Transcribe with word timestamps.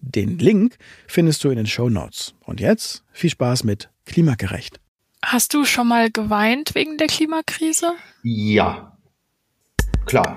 Den 0.00 0.38
Link 0.38 0.76
findest 1.06 1.42
du 1.44 1.50
in 1.50 1.56
den 1.56 1.66
Show 1.66 1.88
Notes. 1.88 2.34
Und 2.44 2.60
jetzt 2.60 3.02
viel 3.12 3.30
Spaß 3.30 3.64
mit 3.64 3.90
Klimagerecht. 4.04 4.80
Hast 5.24 5.54
du 5.54 5.64
schon 5.64 5.88
mal 5.88 6.10
geweint 6.10 6.74
wegen 6.74 6.98
der 6.98 7.08
Klimakrise? 7.08 7.94
Ja, 8.22 8.96
klar. 10.04 10.36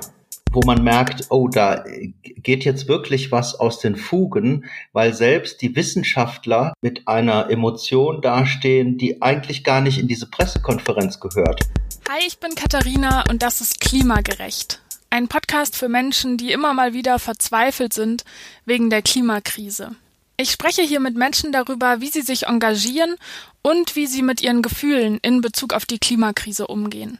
Wo 0.52 0.62
man 0.66 0.84
merkt, 0.84 1.28
oh, 1.30 1.48
da 1.48 1.84
geht 2.24 2.66
jetzt 2.66 2.88
wirklich 2.88 3.32
was 3.32 3.54
aus 3.54 3.80
den 3.80 3.96
Fugen, 3.96 4.66
weil 4.94 5.14
selbst 5.14 5.62
die 5.62 5.76
Wissenschaftler 5.76 6.74
mit 6.82 7.08
einer 7.08 7.52
Emotion 7.52 8.20
dastehen, 8.22 8.98
die 8.98 9.22
eigentlich 9.22 9.64
gar 9.64 9.82
nicht 9.82 10.00
in 10.00 10.08
diese 10.08 10.28
Pressekonferenz 10.28 11.20
gehört. 11.20 11.70
Hi, 12.10 12.26
ich 12.26 12.40
bin 12.40 12.56
Katharina 12.56 13.26
und 13.30 13.44
das 13.44 13.62
ist 13.62 13.80
Klimagerecht. 13.80 14.82
Ein 15.12 15.28
Podcast 15.28 15.76
für 15.76 15.90
Menschen, 15.90 16.38
die 16.38 16.52
immer 16.52 16.74
mal 16.76 16.94
wieder 16.94 17.18
verzweifelt 17.18 17.94
sind 17.94 18.24
wegen 18.66 18.92
der 18.92 19.02
Klimakrise. 19.02 19.96
Ich 20.38 20.52
spreche 20.52 20.84
hier 20.84 21.00
mit 21.00 21.16
Menschen 21.16 21.52
darüber, 21.52 22.00
wie 22.00 22.10
sie 22.10 22.22
sich 22.22 22.46
engagieren 22.46 23.16
und 23.64 23.96
wie 23.96 24.06
sie 24.06 24.22
mit 24.22 24.42
ihren 24.42 24.62
Gefühlen 24.62 25.18
in 25.24 25.42
Bezug 25.42 25.74
auf 25.74 25.88
die 25.88 25.98
Klimakrise 25.98 26.68
umgehen. 26.68 27.18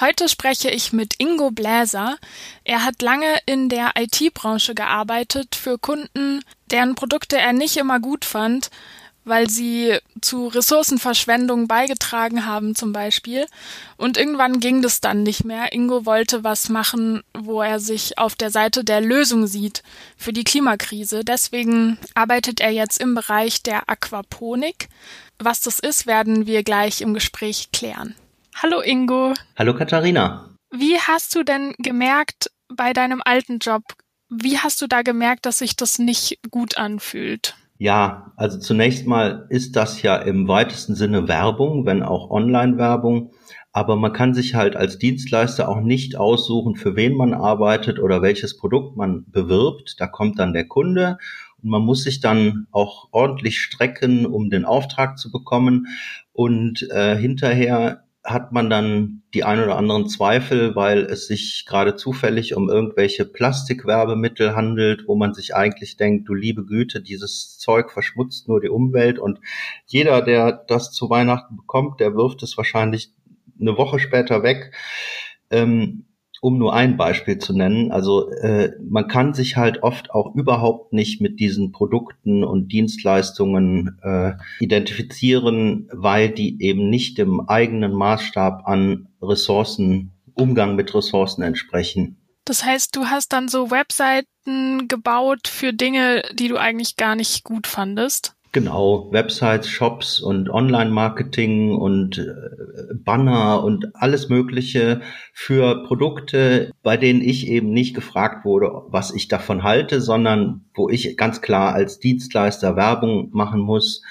Heute 0.00 0.28
spreche 0.28 0.70
ich 0.70 0.92
mit 0.92 1.14
Ingo 1.18 1.50
Bläser. 1.52 2.16
Er 2.64 2.84
hat 2.84 3.00
lange 3.00 3.38
in 3.46 3.68
der 3.68 3.92
IT-Branche 3.96 4.74
gearbeitet 4.74 5.54
für 5.54 5.78
Kunden, 5.78 6.42
deren 6.70 6.96
Produkte 6.96 7.38
er 7.38 7.52
nicht 7.52 7.76
immer 7.76 8.00
gut 8.00 8.24
fand, 8.24 8.70
weil 9.24 9.48
sie 9.48 9.98
zu 10.20 10.48
Ressourcenverschwendung 10.48 11.68
beigetragen 11.68 12.46
haben 12.46 12.74
zum 12.74 12.92
Beispiel. 12.92 13.46
Und 13.96 14.16
irgendwann 14.16 14.60
ging 14.60 14.82
das 14.82 15.00
dann 15.00 15.22
nicht 15.22 15.44
mehr. 15.44 15.72
Ingo 15.72 16.06
wollte 16.06 16.44
was 16.44 16.68
machen, 16.68 17.22
wo 17.36 17.62
er 17.62 17.80
sich 17.80 18.18
auf 18.18 18.34
der 18.34 18.50
Seite 18.50 18.84
der 18.84 19.00
Lösung 19.00 19.46
sieht 19.46 19.82
für 20.16 20.32
die 20.32 20.44
Klimakrise. 20.44 21.24
Deswegen 21.24 21.98
arbeitet 22.14 22.60
er 22.60 22.70
jetzt 22.70 23.00
im 23.00 23.14
Bereich 23.14 23.62
der 23.62 23.88
Aquaponik. 23.88 24.88
Was 25.38 25.60
das 25.60 25.78
ist, 25.78 26.06
werden 26.06 26.46
wir 26.46 26.62
gleich 26.62 27.00
im 27.00 27.14
Gespräch 27.14 27.70
klären. 27.72 28.14
Hallo 28.56 28.80
Ingo. 28.80 29.34
Hallo 29.58 29.74
Katharina. 29.74 30.50
Wie 30.70 30.98
hast 30.98 31.34
du 31.34 31.42
denn 31.42 31.74
gemerkt 31.78 32.50
bei 32.68 32.92
deinem 32.92 33.22
alten 33.24 33.58
Job, 33.58 33.82
wie 34.28 34.58
hast 34.58 34.80
du 34.80 34.86
da 34.86 35.02
gemerkt, 35.02 35.44
dass 35.44 35.58
sich 35.58 35.74
das 35.76 35.98
nicht 35.98 36.38
gut 36.50 36.78
anfühlt? 36.78 37.56
Ja, 37.82 38.34
also 38.36 38.58
zunächst 38.58 39.06
mal 39.06 39.46
ist 39.48 39.74
das 39.74 40.02
ja 40.02 40.16
im 40.16 40.46
weitesten 40.48 40.94
Sinne 40.94 41.28
Werbung, 41.28 41.86
wenn 41.86 42.02
auch 42.02 42.28
Online-Werbung. 42.30 43.30
Aber 43.72 43.96
man 43.96 44.12
kann 44.12 44.34
sich 44.34 44.54
halt 44.54 44.76
als 44.76 44.98
Dienstleister 44.98 45.66
auch 45.66 45.80
nicht 45.80 46.14
aussuchen, 46.14 46.76
für 46.76 46.94
wen 46.94 47.14
man 47.16 47.32
arbeitet 47.32 47.98
oder 47.98 48.20
welches 48.20 48.58
Produkt 48.58 48.98
man 48.98 49.24
bewirbt. 49.30 49.94
Da 49.98 50.06
kommt 50.06 50.38
dann 50.38 50.52
der 50.52 50.68
Kunde 50.68 51.16
und 51.62 51.70
man 51.70 51.80
muss 51.80 52.02
sich 52.04 52.20
dann 52.20 52.66
auch 52.70 53.08
ordentlich 53.12 53.58
strecken, 53.58 54.26
um 54.26 54.50
den 54.50 54.66
Auftrag 54.66 55.18
zu 55.18 55.32
bekommen. 55.32 55.86
Und 56.34 56.86
äh, 56.90 57.16
hinterher 57.16 58.04
hat 58.22 58.52
man 58.52 58.68
dann 58.68 59.22
die 59.32 59.44
ein 59.44 59.62
oder 59.62 59.76
anderen 59.76 60.08
Zweifel, 60.08 60.76
weil 60.76 61.04
es 61.04 61.26
sich 61.26 61.64
gerade 61.66 61.96
zufällig 61.96 62.54
um 62.54 62.68
irgendwelche 62.68 63.24
Plastikwerbemittel 63.24 64.54
handelt, 64.54 65.04
wo 65.06 65.16
man 65.16 65.32
sich 65.32 65.54
eigentlich 65.54 65.96
denkt, 65.96 66.28
du 66.28 66.34
liebe 66.34 66.66
Güte, 66.66 67.00
dieses 67.00 67.56
Zeug 67.58 67.90
verschmutzt 67.90 68.46
nur 68.46 68.60
die 68.60 68.68
Umwelt 68.68 69.18
und 69.18 69.40
jeder, 69.86 70.20
der 70.20 70.52
das 70.52 70.92
zu 70.92 71.08
Weihnachten 71.08 71.56
bekommt, 71.56 72.00
der 72.00 72.14
wirft 72.14 72.42
es 72.42 72.56
wahrscheinlich 72.58 73.14
eine 73.58 73.76
Woche 73.78 73.98
später 73.98 74.42
weg. 74.42 74.74
Ähm, 75.50 76.04
um 76.40 76.58
nur 76.58 76.74
ein 76.74 76.96
Beispiel 76.96 77.38
zu 77.38 77.52
nennen, 77.52 77.92
also 77.92 78.30
äh, 78.30 78.72
man 78.82 79.08
kann 79.08 79.34
sich 79.34 79.56
halt 79.56 79.82
oft 79.82 80.10
auch 80.10 80.34
überhaupt 80.34 80.92
nicht 80.92 81.20
mit 81.20 81.38
diesen 81.38 81.70
Produkten 81.70 82.44
und 82.44 82.72
Dienstleistungen 82.72 83.98
äh, 84.02 84.32
identifizieren, 84.58 85.88
weil 85.92 86.30
die 86.30 86.62
eben 86.62 86.88
nicht 86.88 87.18
dem 87.18 87.40
eigenen 87.48 87.92
Maßstab 87.92 88.62
an 88.66 89.08
Ressourcen, 89.22 90.12
Umgang 90.34 90.76
mit 90.76 90.94
Ressourcen 90.94 91.42
entsprechen. 91.42 92.16
Das 92.46 92.64
heißt, 92.64 92.96
du 92.96 93.06
hast 93.06 93.32
dann 93.32 93.48
so 93.48 93.70
Webseiten 93.70 94.88
gebaut 94.88 95.46
für 95.46 95.72
Dinge, 95.72 96.22
die 96.32 96.48
du 96.48 96.56
eigentlich 96.56 96.96
gar 96.96 97.14
nicht 97.14 97.44
gut 97.44 97.66
fandest? 97.66 98.34
Genau, 98.52 99.12
Websites, 99.12 99.68
Shops 99.68 100.18
und 100.18 100.50
Online-Marketing 100.50 101.76
und 101.76 102.18
äh, 102.18 102.94
Banner 102.94 103.62
und 103.62 103.94
alles 103.94 104.28
Mögliche 104.28 105.02
für 105.32 105.84
Produkte, 105.84 106.72
bei 106.82 106.96
denen 106.96 107.20
ich 107.20 107.46
eben 107.46 107.70
nicht 107.70 107.94
gefragt 107.94 108.44
wurde, 108.44 108.72
was 108.88 109.14
ich 109.14 109.28
davon 109.28 109.62
halte, 109.62 110.00
sondern 110.00 110.64
wo 110.74 110.88
ich 110.88 111.16
ganz 111.16 111.42
klar 111.42 111.74
als 111.74 112.00
Dienstleister 112.00 112.74
Werbung 112.74 113.30
machen 113.32 113.60
muss 113.60 114.02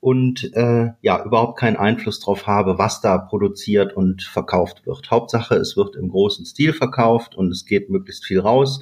und 0.00 0.52
äh, 0.54 0.90
ja 1.00 1.24
überhaupt 1.24 1.58
keinen 1.58 1.78
Einfluss 1.78 2.20
drauf 2.20 2.46
habe, 2.46 2.76
was 2.76 3.00
da 3.00 3.16
produziert 3.16 3.96
und 3.96 4.22
verkauft 4.22 4.84
wird. 4.84 5.10
Hauptsache, 5.10 5.54
es 5.54 5.78
wird 5.78 5.96
im 5.96 6.10
großen 6.10 6.44
Stil 6.44 6.74
verkauft 6.74 7.36
und 7.36 7.50
es 7.50 7.64
geht 7.64 7.88
möglichst 7.88 8.26
viel 8.26 8.40
raus 8.40 8.80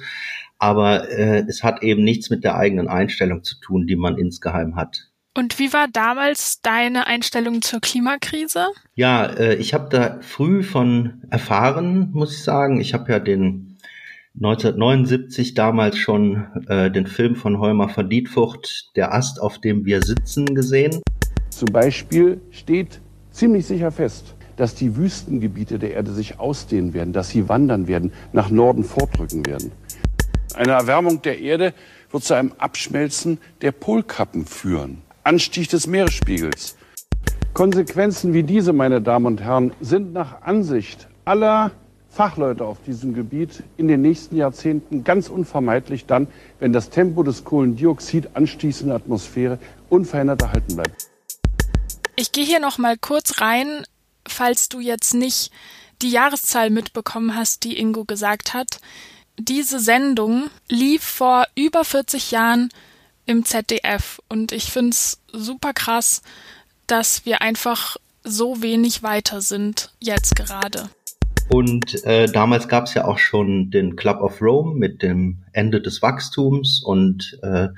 aber 0.59 1.09
äh, 1.09 1.45
es 1.47 1.63
hat 1.63 1.83
eben 1.83 2.03
nichts 2.03 2.29
mit 2.29 2.43
der 2.43 2.55
eigenen 2.55 2.87
Einstellung 2.87 3.43
zu 3.43 3.59
tun, 3.59 3.87
die 3.87 3.95
man 3.95 4.17
insgeheim 4.17 4.75
hat. 4.75 5.09
Und 5.37 5.59
wie 5.59 5.71
war 5.71 5.87
damals 5.87 6.61
deine 6.61 7.05
Einstellung 7.05 7.61
zur 7.61 7.79
Klimakrise? 7.79 8.67
Ja, 8.95 9.25
äh, 9.25 9.55
ich 9.55 9.75
habe 9.75 9.87
da 9.89 10.17
früh 10.21 10.63
von 10.63 11.21
erfahren, 11.29 12.09
muss 12.11 12.33
ich 12.33 12.43
sagen. 12.43 12.81
Ich 12.81 12.95
habe 12.95 13.11
ja 13.11 13.19
den 13.19 13.77
1979 14.37 15.53
damals 15.53 15.97
schon 15.97 16.47
äh, 16.67 16.89
den 16.89 17.05
Film 17.05 17.35
von 17.35 17.59
Holmer 17.59 17.89
von 17.89 18.09
Dietfucht, 18.09 18.91
Der 18.95 19.13
Ast, 19.13 19.39
auf 19.39 19.59
dem 19.59 19.85
wir 19.85 20.01
sitzen, 20.01 20.55
gesehen. 20.55 21.01
Zum 21.51 21.67
Beispiel 21.71 22.41
steht 22.51 22.99
ziemlich 23.31 23.67
sicher 23.67 23.91
fest, 23.91 24.35
dass 24.55 24.73
die 24.73 24.95
Wüstengebiete 24.95 25.77
der 25.79 25.93
Erde 25.93 26.11
sich 26.13 26.39
ausdehnen 26.39 26.93
werden, 26.95 27.13
dass 27.13 27.29
sie 27.29 27.47
wandern 27.47 27.87
werden, 27.87 28.11
nach 28.33 28.49
Norden 28.49 28.83
vordrücken 28.83 29.45
werden. 29.45 29.71
Eine 30.55 30.73
Erwärmung 30.73 31.21
der 31.21 31.39
Erde 31.39 31.73
wird 32.11 32.23
zu 32.23 32.33
einem 32.33 32.53
Abschmelzen 32.57 33.39
der 33.61 33.71
Polkappen 33.71 34.45
führen. 34.45 35.01
Anstieg 35.23 35.69
des 35.69 35.87
Meeresspiegels. 35.87 36.77
Konsequenzen 37.53 38.33
wie 38.33 38.43
diese, 38.43 38.71
meine 38.71 39.01
Damen 39.01 39.25
und 39.25 39.41
Herren, 39.41 39.73
sind 39.81 40.13
nach 40.13 40.41
Ansicht 40.43 41.07
aller 41.25 41.71
Fachleute 42.09 42.65
auf 42.65 42.77
diesem 42.85 43.13
Gebiet 43.13 43.63
in 43.75 43.87
den 43.87 44.01
nächsten 44.01 44.37
Jahrzehnten 44.37 45.03
ganz 45.03 45.29
unvermeidlich 45.29 46.05
dann, 46.05 46.27
wenn 46.59 46.71
das 46.71 46.89
Tempo 46.89 47.23
des 47.23 47.43
Kohlendioxidanstiegs 47.43 48.81
in 48.81 48.87
der 48.87 48.95
Atmosphäre 48.95 49.59
unverändert 49.89 50.41
erhalten 50.41 50.75
bleibt. 50.75 51.09
Ich 52.15 52.31
gehe 52.31 52.45
hier 52.45 52.59
noch 52.59 52.77
mal 52.77 52.97
kurz 52.97 53.41
rein, 53.41 53.83
falls 54.27 54.69
du 54.69 54.79
jetzt 54.79 55.13
nicht 55.13 55.51
die 56.01 56.09
Jahreszahl 56.09 56.69
mitbekommen 56.69 57.35
hast, 57.35 57.63
die 57.63 57.77
Ingo 57.77 58.05
gesagt 58.05 58.53
hat 58.53 58.79
diese 59.37 59.79
Sendung 59.79 60.49
lief 60.69 61.03
vor 61.03 61.45
über 61.55 61.83
40 61.83 62.31
Jahren 62.31 62.69
im 63.25 63.45
ZDF 63.45 64.21
und 64.29 64.51
ich 64.51 64.71
finde 64.71 64.91
es 64.91 65.21
super 65.31 65.73
krass, 65.73 66.21
dass 66.87 67.25
wir 67.25 67.41
einfach 67.41 67.97
so 68.23 68.61
wenig 68.61 69.03
weiter 69.03 69.41
sind 69.41 69.93
jetzt 69.99 70.35
gerade. 70.35 70.89
Und 71.49 72.03
äh, 72.03 72.27
damals 72.27 72.67
gab 72.67 72.85
es 72.85 72.93
ja 72.93 73.05
auch 73.05 73.19
schon 73.19 73.71
den 73.71 73.95
Club 73.95 74.21
of 74.21 74.41
Rome 74.41 74.75
mit 74.75 75.01
dem 75.01 75.43
Ende 75.53 75.81
des 75.81 76.01
Wachstums 76.01 76.81
und 76.83 77.39
äh, 77.41 77.69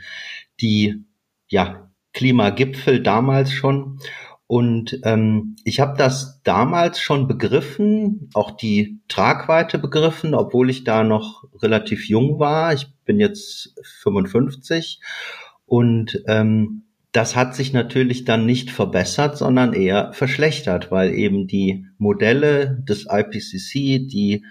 die 0.59 1.03
ja, 1.47 1.91
Klimagipfel 2.13 3.03
damals 3.03 3.51
schon. 3.51 3.99
Und 4.51 4.99
ähm, 5.03 5.57
ich 5.63 5.79
habe 5.79 5.95
das 5.95 6.41
damals 6.43 6.99
schon 6.99 7.27
begriffen, 7.27 8.31
auch 8.33 8.49
die 8.49 8.99
Tragweite 9.07 9.77
begriffen, 9.77 10.33
obwohl 10.33 10.71
ich 10.71 10.83
da 10.83 11.03
noch 11.03 11.43
relativ 11.61 12.09
jung 12.09 12.39
war. 12.39 12.73
Ich 12.73 12.87
bin 13.05 13.19
jetzt 13.19 13.75
55 14.01 15.01
und 15.67 16.23
ähm, 16.25 16.81
das 17.11 17.35
hat 17.35 17.53
sich 17.53 17.73
natürlich 17.73 18.25
dann 18.25 18.47
nicht 18.47 18.71
verbessert, 18.71 19.37
sondern 19.37 19.73
eher 19.73 20.13
verschlechtert, 20.13 20.89
weil 20.89 21.13
eben 21.13 21.45
die 21.45 21.85
Modelle 21.99 22.83
des 22.89 23.05
IPCC, 23.07 24.07
die 24.07 24.45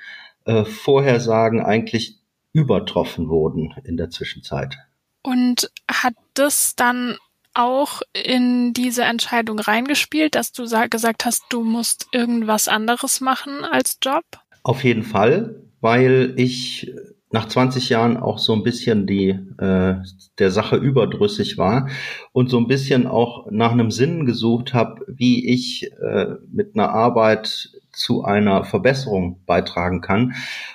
äh, 0.44 0.64
Vorhersagen 0.64 1.60
eigentlich 1.60 2.20
übertroffen 2.52 3.28
wurden 3.28 3.74
in 3.82 3.96
der 3.96 4.10
Zwischenzeit. 4.10 4.78
Und 5.24 5.72
hat 5.90 6.14
das 6.34 6.76
dann 6.76 7.16
auch 7.58 8.02
in 8.14 8.72
diese 8.72 9.02
Entscheidung 9.02 9.58
reingespielt, 9.58 10.34
dass 10.34 10.52
du 10.52 10.64
gesagt 10.90 11.24
hast, 11.24 11.44
du 11.50 11.64
musst 11.64 12.06
irgendwas 12.12 12.68
anderes 12.68 13.20
machen 13.20 13.64
als 13.64 13.98
Job? 14.00 14.24
Auf 14.62 14.84
jeden 14.84 15.02
Fall, 15.02 15.56
weil 15.80 16.34
ich 16.36 16.92
nach 17.30 17.48
20 17.48 17.90
Jahren 17.90 18.16
auch 18.16 18.38
so 18.38 18.54
ein 18.54 18.62
bisschen 18.62 19.06
die 19.06 19.30
äh, 19.58 19.96
der 20.38 20.50
Sache 20.50 20.76
überdrüssig 20.76 21.58
war 21.58 21.88
und 22.32 22.48
so 22.48 22.58
ein 22.58 22.68
bisschen 22.68 23.06
auch 23.06 23.50
nach 23.50 23.72
einem 23.72 23.90
Sinn 23.90 24.24
gesucht 24.24 24.72
habe, 24.72 25.04
wie 25.08 25.46
ich 25.52 25.90
äh, 26.00 26.36
mit 26.50 26.74
einer 26.74 26.90
Arbeit 26.90 27.70
zu 27.92 28.24
einer 28.24 28.64
Verbesserung 28.64 29.40
beitragen 29.44 30.00
kann. 30.00 30.34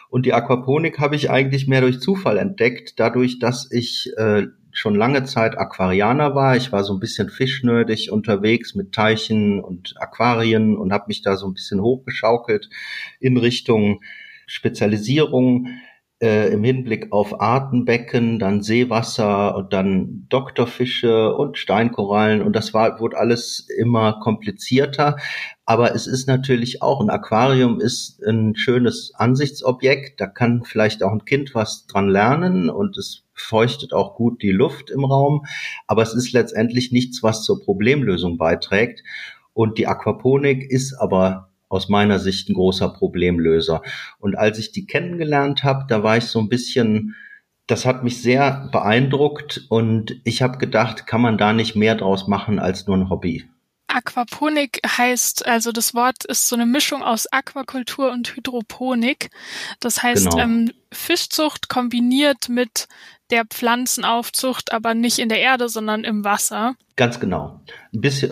Und 0.09 0.25
die 0.25 0.33
Aquaponik 0.33 0.99
habe 0.99 1.15
ich 1.15 1.31
eigentlich 1.31 1.67
mehr 1.67 1.81
durch 1.81 2.01
Zufall 2.01 2.37
entdeckt, 2.37 2.99
dadurch, 2.99 3.39
dass 3.39 3.71
ich 3.71 4.11
äh, 4.17 4.47
schon 4.73 4.95
lange 4.95 5.23
Zeit 5.23 5.57
Aquarianer 5.57 6.35
war. 6.35 6.57
Ich 6.57 6.71
war 6.71 6.83
so 6.83 6.93
ein 6.93 6.99
bisschen 6.99 7.29
fischnördig 7.29 8.11
unterwegs 8.11 8.75
mit 8.75 8.91
Teichen 8.91 9.63
und 9.63 9.93
Aquarien 9.97 10.75
und 10.75 10.91
habe 10.91 11.05
mich 11.07 11.21
da 11.21 11.37
so 11.37 11.47
ein 11.47 11.53
bisschen 11.53 11.79
hochgeschaukelt 11.79 12.69
in 13.19 13.37
Richtung 13.37 14.01
Spezialisierung 14.47 15.67
äh, 16.21 16.51
im 16.53 16.63
Hinblick 16.63 17.11
auf 17.11 17.39
Artenbecken, 17.41 18.39
dann 18.39 18.61
Seewasser 18.61 19.55
und 19.55 19.73
dann 19.73 20.25
Doktorfische 20.29 21.33
und 21.35 21.57
Steinkorallen 21.57 22.41
und 22.41 22.55
das 22.55 22.73
war, 22.73 22.99
wurde 22.99 23.17
alles 23.17 23.67
immer 23.77 24.19
komplizierter. 24.21 25.17
Aber 25.65 25.93
es 25.93 26.07
ist 26.07 26.27
natürlich 26.27 26.81
auch, 26.81 27.01
ein 27.01 27.09
Aquarium 27.09 27.79
ist 27.79 28.21
ein 28.23 28.55
schönes 28.55 29.13
Ansichtsobjekt, 29.15 30.19
da 30.19 30.27
kann 30.27 30.63
vielleicht 30.63 31.03
auch 31.03 31.11
ein 31.11 31.25
Kind 31.25 31.53
was 31.55 31.87
dran 31.87 32.09
lernen 32.09 32.69
und 32.69 32.97
es 32.97 33.22
feuchtet 33.33 33.93
auch 33.93 34.15
gut 34.15 34.41
die 34.41 34.51
Luft 34.51 34.89
im 34.89 35.03
Raum, 35.05 35.45
aber 35.87 36.01
es 36.01 36.13
ist 36.13 36.33
letztendlich 36.33 36.91
nichts, 36.91 37.23
was 37.23 37.43
zur 37.43 37.61
Problemlösung 37.61 38.37
beiträgt. 38.37 39.03
Und 39.53 39.77
die 39.77 39.87
Aquaponik 39.87 40.69
ist 40.69 40.93
aber 40.93 41.49
aus 41.69 41.89
meiner 41.89 42.19
Sicht 42.19 42.49
ein 42.49 42.53
großer 42.53 42.89
Problemlöser. 42.89 43.81
Und 44.19 44.35
als 44.35 44.59
ich 44.59 44.71
die 44.71 44.85
kennengelernt 44.85 45.63
habe, 45.63 45.85
da 45.87 46.03
war 46.03 46.17
ich 46.17 46.25
so 46.25 46.39
ein 46.39 46.49
bisschen, 46.49 47.15
das 47.67 47.85
hat 47.85 48.03
mich 48.03 48.21
sehr 48.21 48.69
beeindruckt 48.71 49.65
und 49.69 50.19
ich 50.23 50.41
habe 50.41 50.59
gedacht, 50.59 51.07
kann 51.07 51.21
man 51.21 51.37
da 51.37 51.53
nicht 51.53 51.75
mehr 51.75 51.95
draus 51.95 52.27
machen 52.27 52.59
als 52.59 52.85
nur 52.85 52.97
ein 52.97 53.09
Hobby? 53.09 53.47
Aquaponik 53.87 54.81
heißt, 54.85 55.45
also 55.45 55.71
das 55.71 55.93
Wort 55.93 56.25
ist 56.25 56.47
so 56.47 56.55
eine 56.55 56.65
Mischung 56.65 57.03
aus 57.03 57.31
Aquakultur 57.31 58.11
und 58.11 58.35
Hydroponik. 58.35 59.29
Das 59.79 60.01
heißt 60.01 60.31
genau. 60.31 60.39
ähm, 60.39 60.71
Fischzucht 60.91 61.69
kombiniert 61.69 62.49
mit 62.49 62.87
der 63.33 63.45
Pflanzenaufzucht, 63.45 64.71
aber 64.71 64.93
nicht 64.93 65.17
in 65.17 65.27
der 65.27 65.39
Erde, 65.39 65.67
sondern 65.67 66.03
im 66.03 66.23
Wasser. 66.23 66.75
Ganz 66.95 67.19
genau. 67.19 67.61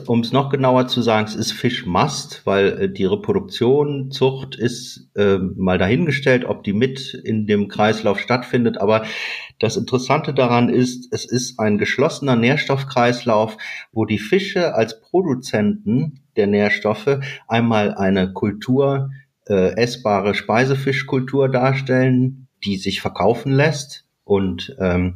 Um 0.05 0.19
es 0.19 0.31
noch 0.31 0.51
genauer 0.51 0.87
zu 0.87 1.01
sagen, 1.01 1.25
es 1.25 1.33
ist 1.33 1.53
Fischmast, 1.53 2.43
weil 2.45 2.67
äh, 2.67 2.89
die 2.89 3.05
Reproduktion, 3.05 4.11
Zucht 4.11 4.55
ist 4.55 5.09
äh, 5.15 5.39
mal 5.39 5.79
dahingestellt, 5.79 6.45
ob 6.45 6.63
die 6.63 6.73
mit 6.73 7.15
in 7.15 7.47
dem 7.47 7.67
Kreislauf 7.67 8.19
stattfindet. 8.19 8.79
Aber 8.79 9.05
das 9.57 9.75
Interessante 9.75 10.35
daran 10.35 10.69
ist, 10.69 11.11
es 11.11 11.25
ist 11.25 11.59
ein 11.59 11.79
geschlossener 11.79 12.35
Nährstoffkreislauf, 12.35 13.57
wo 13.91 14.05
die 14.05 14.19
Fische 14.19 14.75
als 14.75 15.01
Produzenten 15.01 16.21
der 16.35 16.45
Nährstoffe 16.45 17.17
einmal 17.47 17.95
eine 17.95 18.33
Kultur, 18.33 19.09
äh, 19.49 19.75
essbare 19.77 20.35
Speisefischkultur 20.35 21.49
darstellen, 21.49 22.47
die 22.63 22.77
sich 22.77 23.01
verkaufen 23.01 23.51
lässt 23.51 24.05
und 24.23 24.75
ähm, 24.79 25.15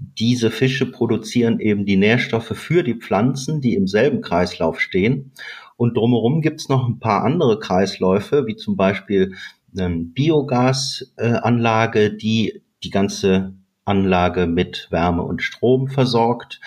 diese 0.00 0.50
Fische 0.50 0.90
produzieren 0.90 1.60
eben 1.60 1.84
die 1.84 1.98
Nährstoffe 1.98 2.56
für 2.56 2.82
die 2.82 2.94
Pflanzen, 2.94 3.60
die 3.60 3.74
im 3.74 3.86
selben 3.86 4.22
Kreislauf 4.22 4.80
stehen. 4.80 5.32
Und 5.76 5.96
drumherum 5.96 6.40
gibt's 6.40 6.68
noch 6.68 6.88
ein 6.88 7.00
paar 7.00 7.24
andere 7.24 7.58
Kreisläufe, 7.58 8.46
wie 8.46 8.54
zum 8.56 8.76
Beispiel 8.76 9.34
eine 9.76 10.04
Biogasanlage, 10.04 12.14
die 12.14 12.62
die 12.82 12.90
ganze 12.90 13.54
Anlage 13.84 14.46
mit 14.46 14.86
Wärme 14.90 15.22
und 15.22 15.42
Strom 15.42 15.88
versorgt. 15.88 16.60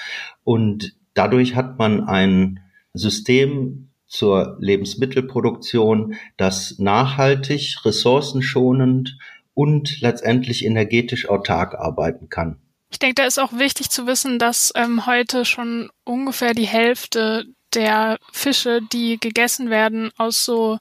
Und 0.44 0.96
dadurch 1.14 1.56
hat 1.56 1.80
man 1.80 2.04
ein 2.04 2.60
System 2.94 3.90
zur 4.08 4.58
Lebensmittelproduktion, 4.60 6.16
das 6.38 6.78
nachhaltig, 6.78 7.78
ressourcenschonend 7.84 9.18
und 9.54 10.02
letztendlich 10.02 10.66
energetisch 10.66 11.30
autark 11.30 11.76
arbeiten 11.76 12.30
kann. 12.30 12.60
Ich 12.90 13.00
denke, 13.00 13.16
da 13.16 13.26
ist 13.26 13.40
auch 13.40 13.54
wichtig 13.54 13.90
zu 13.90 14.06
wissen, 14.06 14.38
dass 14.40 14.72
ähm, 14.76 15.06
heute 15.06 15.46
schon 15.46 15.90
ungefähr 16.04 16.54
die 16.54 16.68
Hälfte 16.68 17.46
der 17.74 18.18
Fische, 18.32 18.82
die 18.92 19.20
gegessen 19.20 19.70
werden, 19.70 20.12
aus 20.18 20.46
so 20.46 20.78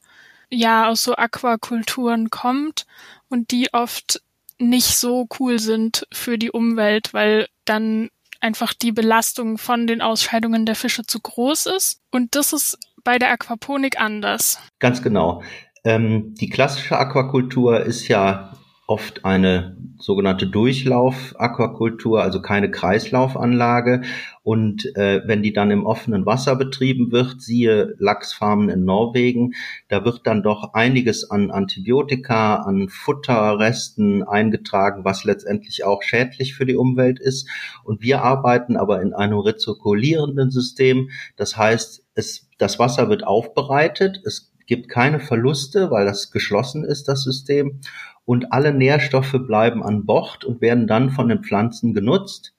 ja 0.51 0.89
aus 0.89 1.03
so 1.03 1.15
Aquakulturen 1.17 2.29
kommt 2.29 2.87
und 3.29 3.51
die 3.51 3.73
oft 3.73 4.21
nicht 4.59 4.97
so 4.97 5.27
cool 5.41 5.59
sind 5.59 6.07
für 6.13 6.39
die 6.39 6.51
Umwelt, 6.51 7.15
weil 7.15 7.49
dann 7.65 8.11
einfach 8.41 8.75
die 8.75 8.93
Belastung 8.93 9.57
von 9.57 9.87
den 9.87 10.03
Ausscheidungen 10.03 10.67
der 10.67 10.75
Fische 10.75 11.05
zu 11.05 11.21
groß 11.21 11.67
ist. 11.67 12.01
Und 12.11 12.35
das 12.35 12.53
ist 12.53 12.79
bei 13.05 13.19
der 13.19 13.31
Aquaponik 13.31 14.01
anders. 14.01 14.59
Ganz 14.79 15.03
genau. 15.03 15.43
Ähm, 15.85 16.35
die 16.35 16.49
klassische 16.49 16.97
Aquakultur 16.97 17.81
ist 17.81 18.09
ja 18.09 18.53
oft 18.93 19.25
eine 19.25 19.75
sogenannte 19.97 20.47
Durchlauf-Aquakultur, 20.47 22.23
also 22.23 22.43
keine 22.43 22.71
Kreislaufanlage. 22.71 24.03
Und 24.43 24.85
äh, 24.97 25.23
wenn 25.25 25.43
die 25.43 25.55
dann 25.55 25.71
im 25.71 25.87
offenen 25.87 26.27
Wasser 26.27 26.57
betrieben 26.57 27.11
wird, 27.11 27.41
siehe 27.41 27.95
Lachsfarmen 27.99 28.69
in 28.69 28.85
Norwegen, 28.85 29.55
da 29.89 30.05
wird 30.05 30.27
dann 30.27 30.43
doch 30.43 30.75
einiges 30.75 31.31
an 31.31 31.51
Antibiotika, 31.51 32.57
an 32.57 32.91
Futterresten 32.91 34.23
eingetragen, 34.25 35.07
was 35.07 35.25
letztendlich 35.25 35.85
auch 35.85 36.03
schädlich 36.03 36.55
für 36.55 36.67
die 36.67 36.77
Umwelt 36.77 37.19
ist. 37.19 37.49
Und 37.83 38.03
wir 38.03 38.23
arbeiten 38.23 38.77
aber 38.77 39.01
in 39.01 39.15
einem 39.15 39.39
rezirkulierenden 39.39 40.51
System. 40.51 41.09
Das 41.37 41.57
heißt, 41.57 42.05
es, 42.15 42.51
das 42.59 42.79
Wasser 42.79 43.09
wird 43.09 43.27
aufbereitet, 43.27 44.21
es 44.27 44.53
gibt 44.67 44.89
keine 44.89 45.21
Verluste, 45.21 45.91
weil 45.91 46.07
das 46.07 46.31
geschlossen 46.31 46.85
ist, 46.85 47.09
das 47.09 47.23
System 47.23 47.81
und 48.25 48.53
alle 48.53 48.73
Nährstoffe 48.73 49.37
bleiben 49.47 49.83
an 49.83 50.07
Bord 50.07 50.45
und 50.45 50.61
werden 50.61 50.87
dann 50.87 51.11
von 51.11 51.29
den 51.29 51.43
Pflanzen 51.43 51.95
genutzt. 51.95 52.55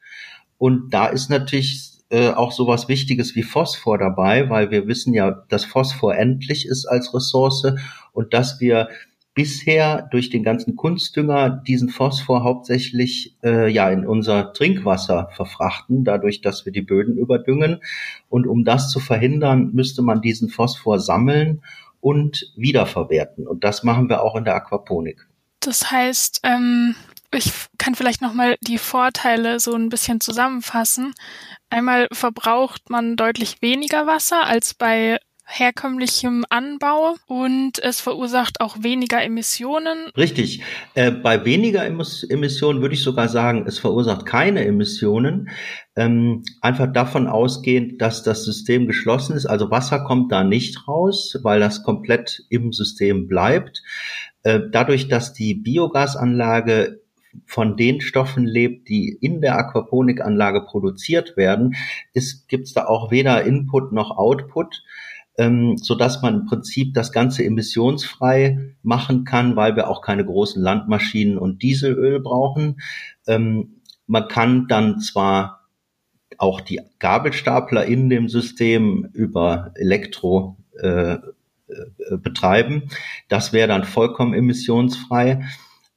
Und 0.58 0.94
da 0.94 1.08
ist 1.08 1.30
natürlich 1.30 1.94
äh, 2.10 2.30
auch 2.30 2.52
sowas 2.52 2.88
Wichtiges 2.88 3.36
wie 3.36 3.44
Phosphor 3.44 3.98
dabei, 3.98 4.50
weil 4.50 4.72
wir 4.72 4.88
wissen 4.88 5.14
ja, 5.14 5.44
dass 5.50 5.66
Phosphor 5.66 6.16
endlich 6.16 6.68
ist 6.68 6.86
als 6.86 7.14
Ressource 7.14 7.74
und 8.12 8.34
dass 8.34 8.60
wir 8.60 8.90
bisher 9.34 10.08
durch 10.12 10.30
den 10.30 10.44
ganzen 10.44 10.76
Kunstdünger 10.76 11.50
diesen 11.50 11.90
Phosphor 11.90 12.44
hauptsächlich 12.44 13.36
äh, 13.44 13.68
ja 13.72 13.90
in 13.90 14.06
unser 14.06 14.54
Trinkwasser 14.54 15.30
verfrachten, 15.32 16.04
dadurch, 16.04 16.42
dass 16.42 16.66
wir 16.66 16.72
die 16.72 16.84
Böden 16.84 17.18
überdüngen. 17.18 17.80
Und 18.30 18.46
um 18.46 18.64
das 18.64 18.92
zu 18.92 19.00
verhindern, 19.00 19.72
müsste 19.74 20.04
man 20.04 20.22
diesen 20.22 20.50
Phosphor 20.50 21.00
sammeln 21.00 21.64
und 22.00 22.54
wiederverwerten. 22.56 23.48
Und 23.48 23.64
das 23.64 23.84
machen 23.84 24.10
wir 24.10 24.22
auch 24.22 24.36
in 24.36 24.44
der 24.44 24.56
Aquaponik. 24.56 25.28
Das 25.66 25.92
heißt, 25.92 26.42
ähm, 26.44 26.96
ich 27.34 27.52
kann 27.78 27.96
vielleicht 27.96 28.22
nochmal 28.22 28.58
die 28.62 28.78
Vorteile 28.78 29.60
so 29.60 29.74
ein 29.74 29.90
bisschen 29.90 30.22
zusammenfassen. 30.22 31.14
Einmal 31.70 32.08
verbraucht 32.12 32.90
man 32.90 33.16
deutlich 33.16 33.62
weniger 33.62 34.06
Wasser 34.06 34.46
als 34.46 34.74
bei 34.74 35.18
herkömmlichem 35.46 36.46
Anbau 36.50 37.16
und 37.28 37.84
es 37.84 38.00
verursacht 38.00 38.62
auch 38.62 38.78
weniger 38.82 39.22
Emissionen. 39.22 40.10
Richtig. 40.16 40.62
Äh, 40.94 41.12
bei 41.12 41.44
weniger 41.46 41.86
Emissionen 41.86 42.82
würde 42.82 42.96
ich 42.96 43.04
sogar 43.04 43.28
sagen, 43.28 43.66
es 43.68 43.78
verursacht 43.78 44.26
keine 44.26 44.66
Emissionen. 44.66 45.50
Ähm, 45.96 46.44
einfach 46.62 46.92
davon 46.92 47.28
ausgehend, 47.28 48.02
dass 48.02 48.24
das 48.24 48.46
System 48.46 48.88
geschlossen 48.88 49.36
ist. 49.36 49.46
Also 49.46 49.70
Wasser 49.70 50.04
kommt 50.06 50.32
da 50.32 50.44
nicht 50.44 50.88
raus, 50.88 51.38
weil 51.44 51.60
das 51.60 51.84
komplett 51.84 52.44
im 52.50 52.72
System 52.72 53.28
bleibt. 53.28 53.84
Äh, 54.44 54.62
dadurch, 54.72 55.08
dass 55.08 55.34
die 55.34 55.56
Biogasanlage 55.56 57.02
von 57.46 57.78
den 57.78 58.00
Stoffen 58.02 58.46
lebt, 58.46 58.90
die 58.90 59.10
in 59.10 59.42
der 59.42 59.58
Aquaponikanlage 59.58 60.62
produziert 60.62 61.36
werden, 61.36 61.76
gibt 62.48 62.68
es 62.68 62.74
da 62.74 62.86
auch 62.86 63.10
weder 63.10 63.44
Input 63.44 63.92
noch 63.92 64.12
Output 64.18 64.84
ähm, 65.38 65.78
so 65.78 65.96
dass 65.96 66.22
man 66.22 66.42
im 66.42 66.46
Prinzip 66.46 66.94
das 66.94 67.12
Ganze 67.12 67.44
emissionsfrei 67.44 68.76
machen 68.84 69.24
kann, 69.24 69.56
weil 69.56 69.76
wir 69.76 69.90
auch 69.90 70.02
keine 70.02 70.26
großen 70.26 70.62
Landmaschinen 70.62 71.38
und 71.38 71.64
Dieselöl 71.64 72.20
brauchen. 72.20 72.82
Ähm, 73.28 73.82
man 74.06 74.28
kann 74.28 74.68
dann 74.68 75.00
zwar 75.00 75.62
auch 76.38 76.62
die 76.62 76.82
Gabelstapler 77.00 77.86
in 77.86 78.10
dem 78.10 78.28
System 78.28 79.10
über 79.14 79.72
Elektro 79.76 80.58
äh, 80.80 81.18
betreiben. 82.18 82.90
Das 83.30 83.54
wäre 83.54 83.68
dann 83.68 83.84
vollkommen 83.84 84.34
emissionsfrei. 84.34 85.46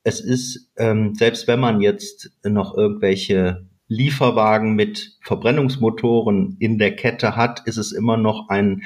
Es 0.03 0.21
ist, 0.21 0.71
ähm, 0.77 1.15
selbst 1.15 1.49
wenn 1.49 1.61
man 1.61 1.81
jetzt 1.81 2.31
noch 2.45 2.77
irgendwelche 2.77 3.67
Lieferwagen 3.89 4.75
mit 4.75 5.17
Verbrennungsmotoren 5.23 6.57
in 6.59 6.79
der 6.79 6.97
Kette 6.97 7.37
hat, 7.37 7.67
ist 7.67 7.77
es 7.77 7.93
immer 7.93 8.17
noch 8.17 8.49
ein 8.49 8.83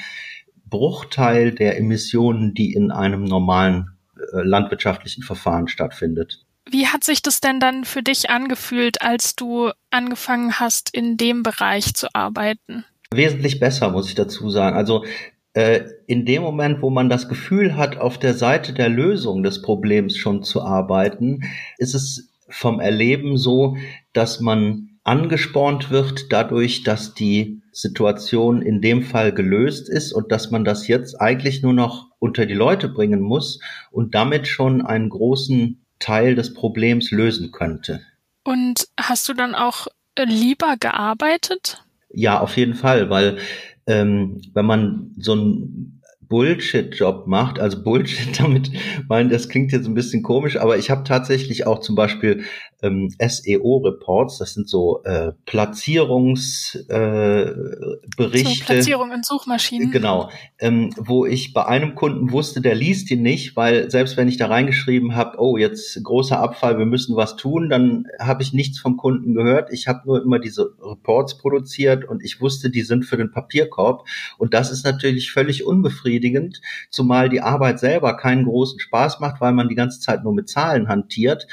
Bruchteil 0.66 1.52
der 1.52 1.78
Emissionen, 1.78 2.54
die 2.54 2.72
in 2.72 2.90
einem 2.90 3.24
normalen 3.24 3.90
äh, 4.16 4.42
landwirtschaftlichen 4.42 5.22
Verfahren 5.22 5.68
stattfindet. 5.68 6.44
Wie 6.70 6.86
hat 6.86 7.02
sich 7.02 7.22
das 7.22 7.40
denn 7.40 7.58
dann 7.58 7.84
für 7.84 8.02
dich 8.02 8.30
angefühlt, 8.30 9.02
als 9.02 9.34
du 9.34 9.70
angefangen 9.90 10.60
hast, 10.60 10.94
in 10.94 11.16
dem 11.16 11.42
Bereich 11.42 11.94
zu 11.94 12.08
arbeiten? 12.14 12.84
Wesentlich 13.12 13.58
besser, 13.58 13.90
muss 13.90 14.08
ich 14.08 14.14
dazu 14.14 14.50
sagen. 14.50 14.76
Also 14.76 15.04
äh, 15.04 15.08
in 15.52 16.26
dem 16.26 16.42
Moment, 16.42 16.80
wo 16.80 16.90
man 16.90 17.08
das 17.08 17.28
Gefühl 17.28 17.76
hat, 17.76 17.98
auf 17.98 18.18
der 18.18 18.34
Seite 18.34 18.72
der 18.72 18.88
Lösung 18.88 19.42
des 19.42 19.62
Problems 19.62 20.16
schon 20.16 20.44
zu 20.44 20.62
arbeiten, 20.62 21.42
ist 21.76 21.94
es 21.94 22.30
vom 22.48 22.78
Erleben 22.78 23.36
so, 23.36 23.76
dass 24.12 24.40
man 24.40 24.90
angespornt 25.02 25.90
wird 25.90 26.32
dadurch, 26.32 26.84
dass 26.84 27.14
die 27.14 27.62
Situation 27.72 28.62
in 28.62 28.80
dem 28.80 29.02
Fall 29.02 29.32
gelöst 29.32 29.88
ist 29.88 30.12
und 30.12 30.30
dass 30.30 30.50
man 30.50 30.64
das 30.64 30.86
jetzt 30.88 31.20
eigentlich 31.20 31.62
nur 31.62 31.72
noch 31.72 32.08
unter 32.18 32.46
die 32.46 32.54
Leute 32.54 32.88
bringen 32.88 33.20
muss 33.20 33.60
und 33.90 34.14
damit 34.14 34.46
schon 34.46 34.82
einen 34.82 35.08
großen 35.08 35.84
Teil 35.98 36.34
des 36.34 36.54
Problems 36.54 37.10
lösen 37.10 37.50
könnte. 37.50 38.02
Und 38.44 38.88
hast 38.98 39.28
du 39.28 39.34
dann 39.34 39.54
auch 39.54 39.86
lieber 40.18 40.76
gearbeitet? 40.78 41.82
Ja, 42.12 42.40
auf 42.40 42.56
jeden 42.56 42.74
Fall, 42.74 43.08
weil 43.08 43.38
ähm, 43.86 44.40
wenn 44.54 44.66
man 44.66 45.12
so 45.18 45.34
ein 45.34 46.00
Bullshit-Job 46.30 47.26
macht, 47.26 47.58
also 47.58 47.82
Bullshit 47.82 48.38
damit, 48.40 48.70
mein, 49.08 49.28
das 49.28 49.48
klingt 49.48 49.72
jetzt 49.72 49.86
ein 49.86 49.94
bisschen 49.94 50.22
komisch, 50.22 50.56
aber 50.56 50.78
ich 50.78 50.90
habe 50.90 51.04
tatsächlich 51.04 51.66
auch 51.66 51.80
zum 51.80 51.96
Beispiel 51.96 52.44
ähm, 52.82 53.10
SEO-Reports, 53.18 54.38
das 54.38 54.54
sind 54.54 54.68
so 54.68 55.02
äh, 55.04 55.32
Platzierungsberichte. 55.46 56.92
Äh, 56.92 58.54
so 58.54 58.64
Platzierung 58.64 59.12
in 59.12 59.22
Suchmaschinen. 59.22 59.90
Genau, 59.90 60.30
ähm, 60.58 60.92
wo 60.96 61.26
ich 61.26 61.52
bei 61.52 61.66
einem 61.66 61.94
Kunden 61.94 62.32
wusste, 62.32 62.60
der 62.60 62.74
liest 62.74 63.10
die 63.10 63.16
nicht, 63.16 63.56
weil 63.56 63.90
selbst 63.90 64.16
wenn 64.16 64.28
ich 64.28 64.36
da 64.36 64.46
reingeschrieben 64.46 65.14
habe, 65.14 65.38
oh, 65.38 65.56
jetzt 65.56 66.02
großer 66.02 66.38
Abfall, 66.38 66.78
wir 66.78 66.86
müssen 66.86 67.16
was 67.16 67.36
tun, 67.36 67.68
dann 67.68 68.06
habe 68.18 68.42
ich 68.42 68.52
nichts 68.52 68.78
vom 68.78 68.96
Kunden 68.96 69.34
gehört. 69.34 69.72
Ich 69.72 69.86
habe 69.86 70.02
nur 70.06 70.22
immer 70.22 70.38
diese 70.38 70.74
Reports 70.82 71.38
produziert 71.38 72.04
und 72.04 72.24
ich 72.24 72.40
wusste, 72.40 72.70
die 72.70 72.82
sind 72.82 73.04
für 73.04 73.16
den 73.16 73.30
Papierkorb. 73.30 74.06
Und 74.38 74.54
das 74.54 74.70
ist 74.70 74.84
natürlich 74.84 75.32
völlig 75.32 75.64
unbefriedigend, 75.64 76.60
zumal 76.90 77.28
die 77.28 77.40
Arbeit 77.40 77.78
selber 77.80 78.16
keinen 78.16 78.44
großen 78.44 78.80
Spaß 78.80 79.20
macht, 79.20 79.40
weil 79.40 79.52
man 79.52 79.68
die 79.68 79.74
ganze 79.74 80.00
Zeit 80.00 80.24
nur 80.24 80.34
mit 80.34 80.48
Zahlen 80.48 80.88
hantiert 80.88 81.46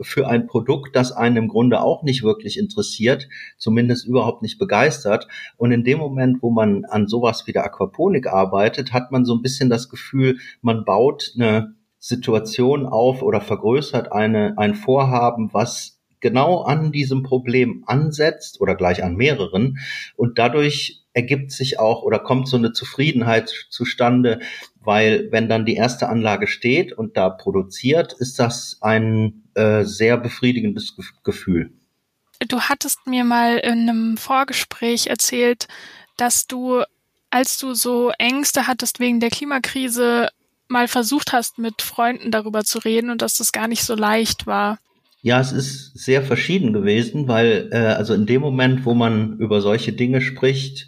für 0.00 0.28
ein 0.28 0.46
Produkt, 0.46 0.96
das 0.96 1.12
einen 1.12 1.36
im 1.36 1.48
Grunde 1.48 1.80
auch 1.80 2.02
nicht 2.02 2.22
wirklich 2.22 2.58
interessiert, 2.58 3.28
zumindest 3.58 4.06
überhaupt 4.06 4.42
nicht 4.42 4.58
begeistert. 4.58 5.28
Und 5.56 5.72
in 5.72 5.84
dem 5.84 5.98
Moment, 5.98 6.42
wo 6.42 6.50
man 6.50 6.84
an 6.84 7.06
sowas 7.06 7.46
wie 7.46 7.52
der 7.52 7.64
Aquaponik 7.64 8.26
arbeitet, 8.26 8.92
hat 8.92 9.12
man 9.12 9.24
so 9.24 9.34
ein 9.34 9.42
bisschen 9.42 9.70
das 9.70 9.88
Gefühl, 9.88 10.38
man 10.62 10.84
baut 10.84 11.32
eine 11.36 11.74
Situation 11.98 12.86
auf 12.86 13.22
oder 13.22 13.40
vergrößert 13.40 14.12
eine, 14.12 14.58
ein 14.58 14.74
Vorhaben, 14.74 15.50
was 15.52 16.02
genau 16.20 16.62
an 16.62 16.90
diesem 16.90 17.22
Problem 17.22 17.84
ansetzt 17.86 18.60
oder 18.60 18.74
gleich 18.74 19.04
an 19.04 19.14
mehreren. 19.14 19.78
Und 20.16 20.38
dadurch 20.38 21.03
ergibt 21.14 21.52
sich 21.52 21.78
auch 21.78 22.02
oder 22.02 22.18
kommt 22.18 22.48
so 22.48 22.56
eine 22.56 22.72
Zufriedenheit 22.72 23.66
zustande, 23.70 24.40
weil 24.80 25.28
wenn 25.30 25.48
dann 25.48 25.64
die 25.64 25.76
erste 25.76 26.08
Anlage 26.08 26.46
steht 26.46 26.92
und 26.92 27.16
da 27.16 27.30
produziert, 27.30 28.12
ist 28.12 28.38
das 28.38 28.78
ein 28.82 29.44
äh, 29.54 29.84
sehr 29.84 30.18
befriedigendes 30.18 30.94
Gefühl. 31.22 31.72
Du 32.48 32.60
hattest 32.60 33.06
mir 33.06 33.24
mal 33.24 33.58
in 33.58 33.88
einem 33.88 34.16
Vorgespräch 34.16 35.06
erzählt, 35.06 35.68
dass 36.16 36.46
du, 36.46 36.82
als 37.30 37.58
du 37.58 37.74
so 37.74 38.10
Ängste 38.18 38.66
hattest 38.66 39.00
wegen 39.00 39.20
der 39.20 39.30
Klimakrise, 39.30 40.28
mal 40.68 40.88
versucht 40.88 41.32
hast, 41.32 41.58
mit 41.58 41.82
Freunden 41.82 42.30
darüber 42.30 42.64
zu 42.64 42.78
reden 42.78 43.10
und 43.10 43.22
dass 43.22 43.38
das 43.38 43.52
gar 43.52 43.68
nicht 43.68 43.84
so 43.84 43.94
leicht 43.94 44.46
war. 44.46 44.78
Ja, 45.22 45.40
es 45.40 45.52
ist 45.52 45.96
sehr 45.96 46.22
verschieden 46.22 46.72
gewesen, 46.72 47.28
weil 47.28 47.70
äh, 47.72 47.76
also 47.76 48.12
in 48.12 48.26
dem 48.26 48.42
Moment, 48.42 48.84
wo 48.84 48.92
man 48.92 49.38
über 49.38 49.60
solche 49.62 49.92
Dinge 49.92 50.20
spricht, 50.20 50.86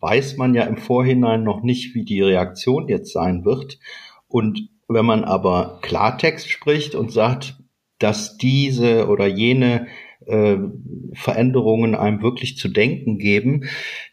weiß 0.00 0.36
man 0.36 0.54
ja 0.54 0.64
im 0.64 0.76
Vorhinein 0.76 1.42
noch 1.42 1.62
nicht, 1.62 1.94
wie 1.94 2.04
die 2.04 2.22
Reaktion 2.22 2.88
jetzt 2.88 3.12
sein 3.12 3.44
wird. 3.44 3.78
Und 4.28 4.68
wenn 4.88 5.04
man 5.04 5.24
aber 5.24 5.78
Klartext 5.82 6.50
spricht 6.50 6.94
und 6.94 7.12
sagt, 7.12 7.58
dass 7.98 8.36
diese 8.36 9.08
oder 9.08 9.26
jene 9.26 9.86
äh, 10.26 10.56
Veränderungen 11.12 11.94
einem 11.94 12.22
wirklich 12.22 12.56
zu 12.56 12.68
denken 12.68 13.18
geben, 13.18 13.64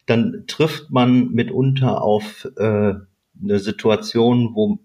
dann 0.06 0.44
trifft 0.46 0.90
man 0.90 1.30
mitunter 1.30 2.02
auf 2.02 2.48
äh, 2.56 2.94
eine 3.42 3.58
Situation, 3.58 4.54
wo 4.54 4.78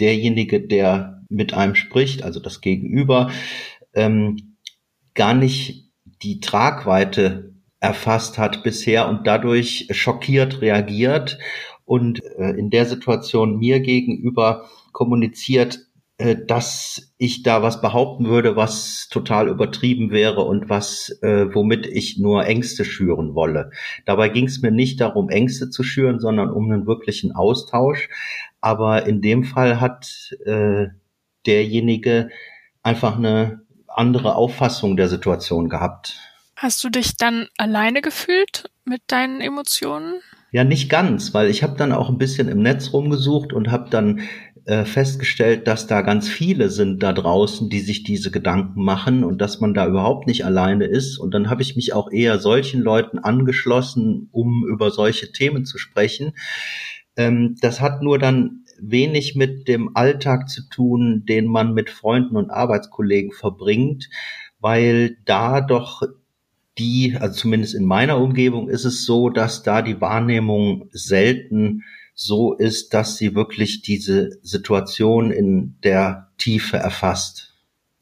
derjenige, 0.00 0.60
der 0.60 1.22
mit 1.28 1.54
einem 1.54 1.74
spricht, 1.74 2.22
also 2.22 2.40
das 2.40 2.60
Gegenüber, 2.60 3.30
ähm, 3.94 4.56
gar 5.14 5.34
nicht 5.34 5.90
die 6.22 6.40
Tragweite 6.40 7.55
erfasst 7.80 8.38
hat 8.38 8.62
bisher 8.62 9.08
und 9.08 9.26
dadurch 9.26 9.88
schockiert 9.90 10.60
reagiert 10.60 11.38
und 11.84 12.22
äh, 12.24 12.50
in 12.50 12.70
der 12.70 12.86
Situation 12.86 13.58
mir 13.58 13.80
gegenüber 13.80 14.68
kommuniziert, 14.92 15.86
äh, 16.18 16.36
dass 16.46 17.12
ich 17.18 17.42
da 17.42 17.62
was 17.62 17.82
behaupten 17.82 18.26
würde, 18.26 18.56
was 18.56 19.08
total 19.10 19.48
übertrieben 19.48 20.10
wäre 20.10 20.42
und 20.42 20.70
was, 20.70 21.10
äh, 21.22 21.54
womit 21.54 21.86
ich 21.86 22.18
nur 22.18 22.46
Ängste 22.46 22.86
schüren 22.86 23.34
wolle. 23.34 23.70
Dabei 24.06 24.30
ging 24.30 24.46
es 24.46 24.62
mir 24.62 24.70
nicht 24.70 25.00
darum, 25.00 25.28
Ängste 25.28 25.68
zu 25.68 25.82
schüren, 25.82 26.18
sondern 26.18 26.50
um 26.50 26.70
einen 26.70 26.86
wirklichen 26.86 27.32
Austausch. 27.32 28.08
Aber 28.62 29.06
in 29.06 29.20
dem 29.20 29.44
Fall 29.44 29.80
hat 29.80 30.34
äh, 30.46 30.86
derjenige 31.44 32.30
einfach 32.82 33.18
eine 33.18 33.60
andere 33.86 34.36
Auffassung 34.36 34.96
der 34.96 35.08
Situation 35.08 35.68
gehabt. 35.68 36.18
Hast 36.56 36.82
du 36.82 36.88
dich 36.88 37.18
dann 37.18 37.48
alleine 37.58 38.00
gefühlt 38.00 38.70
mit 38.86 39.02
deinen 39.08 39.42
Emotionen? 39.42 40.20
Ja, 40.52 40.64
nicht 40.64 40.88
ganz, 40.88 41.34
weil 41.34 41.50
ich 41.50 41.62
habe 41.62 41.76
dann 41.76 41.92
auch 41.92 42.08
ein 42.08 42.16
bisschen 42.16 42.48
im 42.48 42.62
Netz 42.62 42.94
rumgesucht 42.94 43.52
und 43.52 43.70
habe 43.70 43.90
dann 43.90 44.22
äh, 44.64 44.86
festgestellt, 44.86 45.68
dass 45.68 45.86
da 45.86 46.00
ganz 46.00 46.28
viele 46.28 46.70
sind 46.70 47.02
da 47.02 47.12
draußen, 47.12 47.68
die 47.68 47.80
sich 47.80 48.04
diese 48.04 48.30
Gedanken 48.30 48.82
machen 48.82 49.22
und 49.22 49.42
dass 49.42 49.60
man 49.60 49.74
da 49.74 49.86
überhaupt 49.86 50.26
nicht 50.26 50.46
alleine 50.46 50.86
ist. 50.86 51.18
Und 51.18 51.34
dann 51.34 51.50
habe 51.50 51.60
ich 51.60 51.76
mich 51.76 51.92
auch 51.92 52.10
eher 52.10 52.38
solchen 52.38 52.80
Leuten 52.80 53.18
angeschlossen, 53.18 54.30
um 54.32 54.64
über 54.66 54.90
solche 54.90 55.32
Themen 55.32 55.66
zu 55.66 55.76
sprechen. 55.76 56.32
Ähm, 57.16 57.56
das 57.60 57.82
hat 57.82 58.00
nur 58.00 58.18
dann 58.18 58.64
wenig 58.80 59.36
mit 59.36 59.68
dem 59.68 59.94
Alltag 59.94 60.48
zu 60.48 60.62
tun, 60.70 61.24
den 61.28 61.46
man 61.46 61.74
mit 61.74 61.90
Freunden 61.90 62.36
und 62.36 62.50
Arbeitskollegen 62.50 63.32
verbringt, 63.32 64.08
weil 64.58 65.18
da 65.26 65.60
doch 65.60 66.02
die, 66.78 67.16
also 67.18 67.34
zumindest 67.34 67.74
in 67.74 67.84
meiner 67.84 68.18
Umgebung 68.18 68.68
ist 68.68 68.84
es 68.84 69.04
so, 69.04 69.30
dass 69.30 69.62
da 69.62 69.82
die 69.82 70.00
Wahrnehmung 70.00 70.88
selten 70.92 71.84
so 72.14 72.54
ist, 72.54 72.94
dass 72.94 73.16
sie 73.16 73.34
wirklich 73.34 73.82
diese 73.82 74.38
Situation 74.42 75.30
in 75.30 75.76
der 75.84 76.30
Tiefe 76.38 76.76
erfasst. 76.78 77.54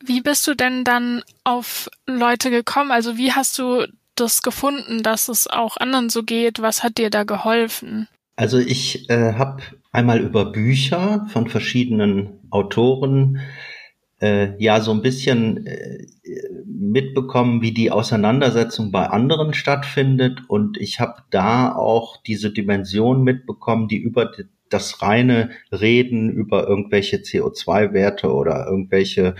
Wie 0.04 0.20
bist 0.20 0.46
du 0.46 0.54
denn 0.54 0.84
dann 0.84 1.22
auf 1.44 1.88
Leute 2.06 2.50
gekommen? 2.50 2.90
Also 2.90 3.16
wie 3.16 3.32
hast 3.32 3.58
du 3.58 3.86
das 4.14 4.42
gefunden, 4.42 5.02
dass 5.02 5.28
es 5.28 5.46
auch 5.48 5.76
anderen 5.76 6.10
so 6.10 6.22
geht? 6.22 6.60
Was 6.60 6.82
hat 6.82 6.98
dir 6.98 7.10
da 7.10 7.24
geholfen? 7.24 8.08
Also 8.36 8.58
ich 8.58 9.08
äh, 9.10 9.34
habe 9.34 9.62
einmal 9.92 10.20
über 10.20 10.46
Bücher 10.46 11.26
von 11.32 11.48
verschiedenen 11.48 12.40
Autoren 12.50 13.40
äh, 14.24 14.56
ja 14.58 14.80
so 14.80 14.90
ein 14.92 15.02
bisschen 15.02 15.66
äh, 15.66 16.06
mitbekommen, 16.64 17.60
wie 17.60 17.72
die 17.72 17.90
Auseinandersetzung 17.90 18.90
bei 18.90 19.06
anderen 19.06 19.52
stattfindet. 19.52 20.40
Und 20.48 20.78
ich 20.78 20.98
habe 20.98 21.22
da 21.30 21.74
auch 21.74 22.22
diese 22.22 22.50
Dimension 22.50 23.22
mitbekommen, 23.22 23.86
die 23.86 23.98
über 23.98 24.30
das 24.70 25.02
reine 25.02 25.50
Reden 25.70 26.30
über 26.30 26.66
irgendwelche 26.66 27.18
CO2-Werte 27.18 28.32
oder 28.32 28.66
irgendwelche 28.66 29.34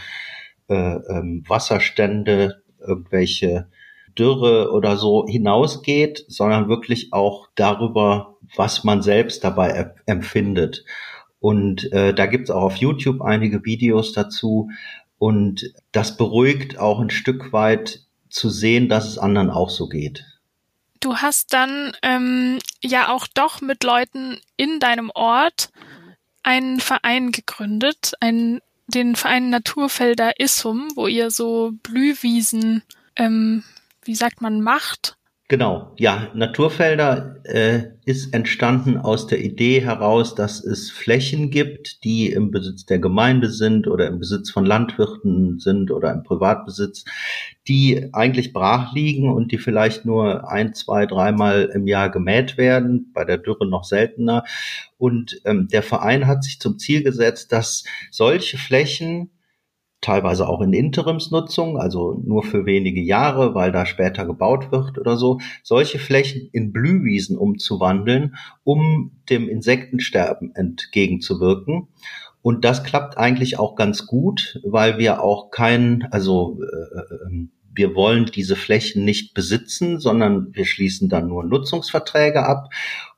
äh, 0.68 0.74
ähm, 0.74 1.44
Wasserstände, 1.48 2.62
irgendwelche 2.78 3.68
Dürre 4.18 4.70
oder 4.70 4.98
so 4.98 5.26
hinausgeht, 5.26 6.26
sondern 6.28 6.68
wirklich 6.68 7.12
auch 7.12 7.48
darüber, 7.54 8.36
was 8.54 8.84
man 8.84 9.00
selbst 9.00 9.42
dabei 9.44 9.92
empfindet. 10.04 10.84
Und 11.44 11.92
äh, 11.92 12.14
da 12.14 12.24
gibt's 12.24 12.50
auch 12.50 12.62
auf 12.62 12.76
YouTube 12.76 13.20
einige 13.20 13.66
Videos 13.66 14.14
dazu. 14.14 14.70
Und 15.18 15.74
das 15.92 16.16
beruhigt 16.16 16.78
auch 16.78 17.00
ein 17.00 17.10
Stück 17.10 17.52
weit 17.52 18.00
zu 18.30 18.48
sehen, 18.48 18.88
dass 18.88 19.06
es 19.06 19.18
anderen 19.18 19.50
auch 19.50 19.68
so 19.68 19.86
geht. 19.86 20.24
Du 21.00 21.16
hast 21.16 21.52
dann 21.52 21.92
ähm, 22.00 22.60
ja 22.82 23.10
auch 23.10 23.26
doch 23.26 23.60
mit 23.60 23.84
Leuten 23.84 24.40
in 24.56 24.80
deinem 24.80 25.10
Ort 25.14 25.68
einen 26.42 26.80
Verein 26.80 27.30
gegründet, 27.30 28.14
einen, 28.20 28.62
den 28.86 29.14
Verein 29.14 29.50
Naturfelder 29.50 30.40
Issum, 30.40 30.92
wo 30.94 31.08
ihr 31.08 31.30
so 31.30 31.72
Blühwiesen, 31.82 32.84
ähm, 33.16 33.64
wie 34.02 34.14
sagt 34.14 34.40
man, 34.40 34.62
macht 34.62 35.18
Genau, 35.54 35.92
ja, 35.99 36.32
Naturfelder 36.34 37.37
äh, 37.44 37.82
ist 38.04 38.34
entstanden 38.34 38.99
aus 38.99 39.28
der 39.28 39.38
Idee 39.40 39.80
heraus, 39.82 40.34
dass 40.34 40.64
es 40.64 40.90
Flächen 40.90 41.50
gibt, 41.50 42.02
die 42.02 42.32
im 42.32 42.50
Besitz 42.50 42.87
der 42.87 42.99
Gemeinde 42.99 43.49
sind 43.49 43.87
oder 43.87 44.08
im 44.08 44.18
Besitz 44.18 44.50
von 44.50 44.66
Landwirten 44.66 45.61
sind 45.61 45.92
oder 45.92 46.12
im 46.12 46.25
Privatbesitz, 46.25 47.04
die 47.68 48.08
eigentlich 48.12 48.52
brach 48.52 48.92
liegen 48.94 49.32
und 49.32 49.52
die 49.52 49.58
vielleicht 49.58 50.04
nur 50.04 50.50
ein, 50.50 50.75
zwei, 50.75 51.06
dreimal 51.06 51.70
im 51.73 51.87
Jahr 51.87 52.11
gemäht 52.11 52.58
werden, 52.58 53.12
bei 53.14 53.25
der 53.25 53.38
Dürre 53.38 53.64
noch 53.64 53.84
seltener. 53.84 54.42
Und 54.99 55.40
ähm, 55.44 55.68
der 55.68 55.84
Verein 55.84 56.26
hat 56.26 56.42
sich 56.42 56.58
zum 56.58 56.80
Ziel 56.80 57.04
gesetzt, 57.04 57.52
dass 57.52 57.84
solche 58.11 58.58
Flächen 58.58 59.30
teilweise 60.04 60.46
auch 60.49 60.61
in 60.61 60.75
Interimsnutzung, 60.75 61.78
also 61.78 62.20
nur 62.25 62.42
für 62.42 62.66
wenige 62.66 63.00
Jahre, 63.00 63.54
weil 63.54 63.73
da 63.73 63.87
später 63.87 64.26
gebaut 64.26 64.70
wird 64.70 64.99
oder 64.99 65.16
so, 65.16 65.38
solche 65.62 65.99
Flächen 65.99 66.49
in 66.52 66.73
Blühwiesen 66.73 67.38
umzuwandeln, 67.38 68.37
um 68.64 69.12
dem 69.30 69.49
Insektensterben 69.49 70.54
entgegenzuwirken. 70.54 71.88
Und 72.42 72.66
das 72.66 72.84
klappt 72.84 73.16
eigentlich 73.16 73.58
auch 73.58 73.75
ganz 73.75 74.06
gut, 74.06 74.61
weil 74.64 74.99
wir 74.99 75.23
auch 75.23 75.50
kein, 75.50 76.06
also 76.11 76.61
äh, 76.61 77.26
ähm, 77.26 77.50
wir 77.75 77.94
wollen 77.94 78.26
diese 78.26 78.56
Flächen 78.56 79.04
nicht 79.04 79.32
besitzen, 79.32 79.99
sondern 79.99 80.54
wir 80.54 80.66
schließen 80.66 81.08
dann 81.08 81.28
nur 81.28 81.44
Nutzungsverträge 81.44 82.44
ab. 82.44 82.68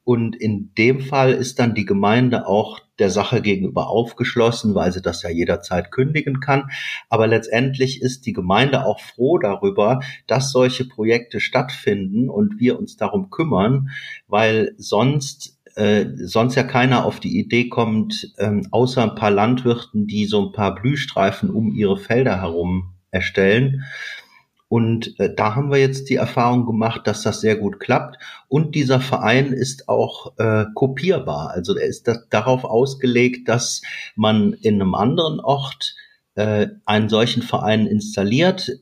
Und 0.05 0.37
in 0.37 0.73
dem 0.78 1.00
Fall 1.00 1.33
ist 1.33 1.59
dann 1.59 1.75
die 1.75 1.85
Gemeinde 1.85 2.47
auch 2.47 2.78
der 2.99 3.11
Sache 3.11 3.43
gegenüber 3.43 3.88
aufgeschlossen, 3.88 4.75
weil 4.75 4.93
sie 4.93 5.03
das 5.03 5.23
ja 5.23 5.31
jederzeit 5.31 5.91
kündigen 5.91 6.41
kann. 6.41 6.71
Aber 7.09 7.26
letztendlich 7.26 8.03
ist 8.03 8.26
die 8.26 8.33
Gemeinde 8.33 8.85
auch 8.85 9.00
froh 9.00 9.38
darüber, 9.38 10.00
dass 10.26 10.50
solche 10.50 10.87
Projekte 10.87 11.41
stattfinden 11.41 12.29
und 12.29 12.59
wir 12.59 12.79
uns 12.79 12.97
darum 12.97 13.31
kümmern, 13.31 13.91
weil 14.29 14.75
sonst 14.79 15.57
äh, 15.76 16.07
sonst 16.17 16.55
ja 16.55 16.62
keiner 16.62 17.05
auf 17.05 17.21
die 17.21 17.38
Idee 17.38 17.69
kommt, 17.69 18.33
ähm, 18.38 18.67
außer 18.71 19.03
ein 19.03 19.15
paar 19.15 19.31
Landwirten, 19.31 20.07
die 20.07 20.25
so 20.25 20.47
ein 20.47 20.53
paar 20.53 20.75
Blühstreifen 20.75 21.50
um 21.50 21.71
ihre 21.71 21.99
Felder 21.99 22.41
herum 22.41 22.95
erstellen, 23.11 23.85
und 24.68 25.18
äh, 25.20 25.32
da 25.35 25.54
haben 25.54 25.70
wir 25.70 25.78
jetzt 25.78 26.11
die 26.11 26.16
Erfahrung 26.16 26.66
gemacht, 26.66 27.06
dass 27.06 27.23
das 27.23 27.40
sehr 27.40 27.56
gut 27.56 27.78
klappt. 27.78 28.16
Und 28.49 28.75
dieser 28.75 29.00
Verein 29.00 29.52
ist 29.52 29.88
auch 29.88 30.37
äh, 30.38 30.64
kopierbar. 30.75 31.50
Also 31.50 31.76
er 31.76 31.87
ist 31.87 32.08
das, 32.08 32.28
darauf 32.30 32.64
ausgelegt, 32.64 33.49
dass 33.49 33.82
man 34.16 34.54
in 34.54 34.75
einem 34.75 34.94
anderen 34.94 35.38
Ort 35.38 35.94
äh, 36.35 36.68
einen 36.85 37.08
solchen 37.08 37.42
Verein 37.42 37.87
installiert. 37.87 38.73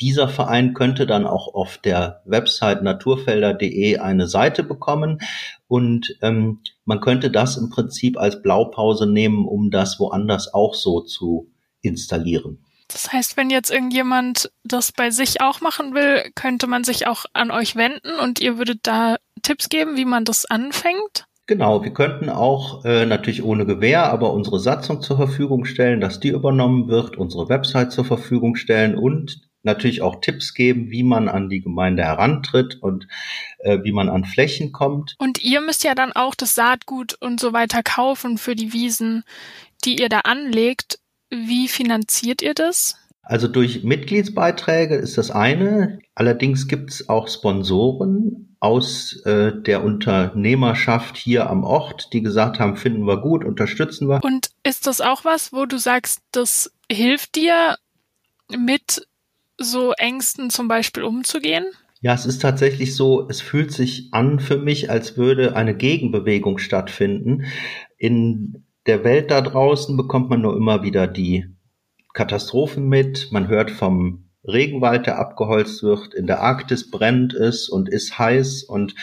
Dieser 0.00 0.28
Verein 0.28 0.74
könnte 0.74 1.06
dann 1.06 1.26
auch 1.26 1.54
auf 1.54 1.78
der 1.78 2.22
Website 2.24 2.82
naturfelder.de 2.82 3.98
eine 3.98 4.26
Seite 4.26 4.64
bekommen 4.64 5.20
und 5.68 6.16
ähm, 6.22 6.60
man 6.86 7.00
könnte 7.00 7.30
das 7.30 7.58
im 7.58 7.68
Prinzip 7.68 8.18
als 8.18 8.40
Blaupause 8.42 9.06
nehmen, 9.06 9.46
um 9.46 9.70
das 9.70 10.00
woanders 10.00 10.52
auch 10.54 10.74
so 10.74 11.02
zu 11.02 11.50
installieren. 11.82 12.64
Das 12.92 13.12
heißt, 13.12 13.36
wenn 13.36 13.50
jetzt 13.50 13.70
irgendjemand 13.70 14.50
das 14.64 14.92
bei 14.92 15.10
sich 15.10 15.40
auch 15.40 15.60
machen 15.60 15.94
will, 15.94 16.30
könnte 16.34 16.66
man 16.66 16.84
sich 16.84 17.06
auch 17.06 17.24
an 17.32 17.50
euch 17.50 17.76
wenden 17.76 18.18
und 18.20 18.40
ihr 18.40 18.58
würdet 18.58 18.80
da 18.82 19.16
Tipps 19.42 19.68
geben, 19.68 19.96
wie 19.96 20.04
man 20.04 20.24
das 20.24 20.44
anfängt? 20.44 21.26
Genau, 21.46 21.82
wir 21.82 21.92
könnten 21.92 22.28
auch 22.28 22.84
äh, 22.84 23.06
natürlich 23.06 23.42
ohne 23.42 23.66
Gewähr, 23.66 24.04
aber 24.12 24.32
unsere 24.32 24.60
Satzung 24.60 25.02
zur 25.02 25.16
Verfügung 25.16 25.64
stellen, 25.64 26.00
dass 26.00 26.20
die 26.20 26.28
übernommen 26.28 26.86
wird, 26.86 27.16
unsere 27.16 27.48
Website 27.48 27.90
zur 27.90 28.04
Verfügung 28.04 28.54
stellen 28.54 28.96
und 28.96 29.50
natürlich 29.62 30.00
auch 30.00 30.20
Tipps 30.20 30.54
geben, 30.54 30.90
wie 30.90 31.02
man 31.02 31.28
an 31.28 31.48
die 31.48 31.60
Gemeinde 31.60 32.04
herantritt 32.04 32.78
und 32.80 33.08
äh, 33.58 33.78
wie 33.82 33.90
man 33.90 34.08
an 34.08 34.24
Flächen 34.24 34.70
kommt. 34.70 35.16
Und 35.18 35.42
ihr 35.42 35.60
müsst 35.60 35.82
ja 35.82 35.96
dann 35.96 36.12
auch 36.12 36.36
das 36.36 36.54
Saatgut 36.54 37.14
und 37.20 37.40
so 37.40 37.52
weiter 37.52 37.82
kaufen 37.82 38.38
für 38.38 38.54
die 38.54 38.72
Wiesen, 38.72 39.24
die 39.84 40.00
ihr 40.00 40.08
da 40.08 40.20
anlegt. 40.20 40.99
Wie 41.30 41.68
finanziert 41.68 42.42
ihr 42.42 42.54
das? 42.54 42.96
Also 43.22 43.46
durch 43.46 43.84
Mitgliedsbeiträge 43.84 44.96
ist 44.96 45.16
das 45.16 45.30
eine. 45.30 46.00
Allerdings 46.16 46.66
gibt 46.66 46.90
es 46.90 47.08
auch 47.08 47.28
Sponsoren 47.28 48.56
aus 48.58 49.22
äh, 49.24 49.52
der 49.62 49.84
Unternehmerschaft 49.84 51.16
hier 51.16 51.48
am 51.48 51.64
Ort, 51.64 52.12
die 52.12 52.22
gesagt 52.22 52.58
haben, 52.58 52.76
finden 52.76 53.06
wir 53.06 53.18
gut, 53.18 53.44
unterstützen 53.44 54.08
wir. 54.08 54.20
Und 54.22 54.50
ist 54.64 54.86
das 54.86 55.00
auch 55.00 55.24
was, 55.24 55.52
wo 55.52 55.64
du 55.64 55.78
sagst, 55.78 56.22
das 56.32 56.72
hilft 56.90 57.36
dir 57.36 57.76
mit 58.50 59.06
so 59.56 59.92
Ängsten 59.92 60.50
zum 60.50 60.66
Beispiel 60.68 61.04
umzugehen? 61.04 61.64
Ja, 62.02 62.14
es 62.14 62.26
ist 62.26 62.40
tatsächlich 62.40 62.96
so, 62.96 63.28
es 63.28 63.40
fühlt 63.40 63.72
sich 63.72 64.08
an 64.12 64.40
für 64.40 64.58
mich, 64.58 64.90
als 64.90 65.16
würde 65.16 65.54
eine 65.54 65.76
Gegenbewegung 65.76 66.58
stattfinden. 66.58 67.44
In 67.96 68.64
der 68.90 69.04
Welt 69.04 69.30
da 69.30 69.40
draußen 69.40 69.96
bekommt 69.96 70.30
man 70.30 70.40
nur 70.40 70.56
immer 70.56 70.82
wieder 70.82 71.06
die 71.06 71.46
Katastrophen 72.12 72.88
mit. 72.88 73.28
Man 73.30 73.46
hört 73.46 73.70
vom 73.70 74.24
Regenwald, 74.42 75.06
der 75.06 75.20
abgeholzt 75.20 75.84
wird, 75.84 76.12
in 76.12 76.26
der 76.26 76.40
Arktis 76.40 76.90
brennt 76.90 77.32
es 77.32 77.68
und 77.68 77.88
ist 77.88 78.18
heiß 78.18 78.64
und 78.64 78.96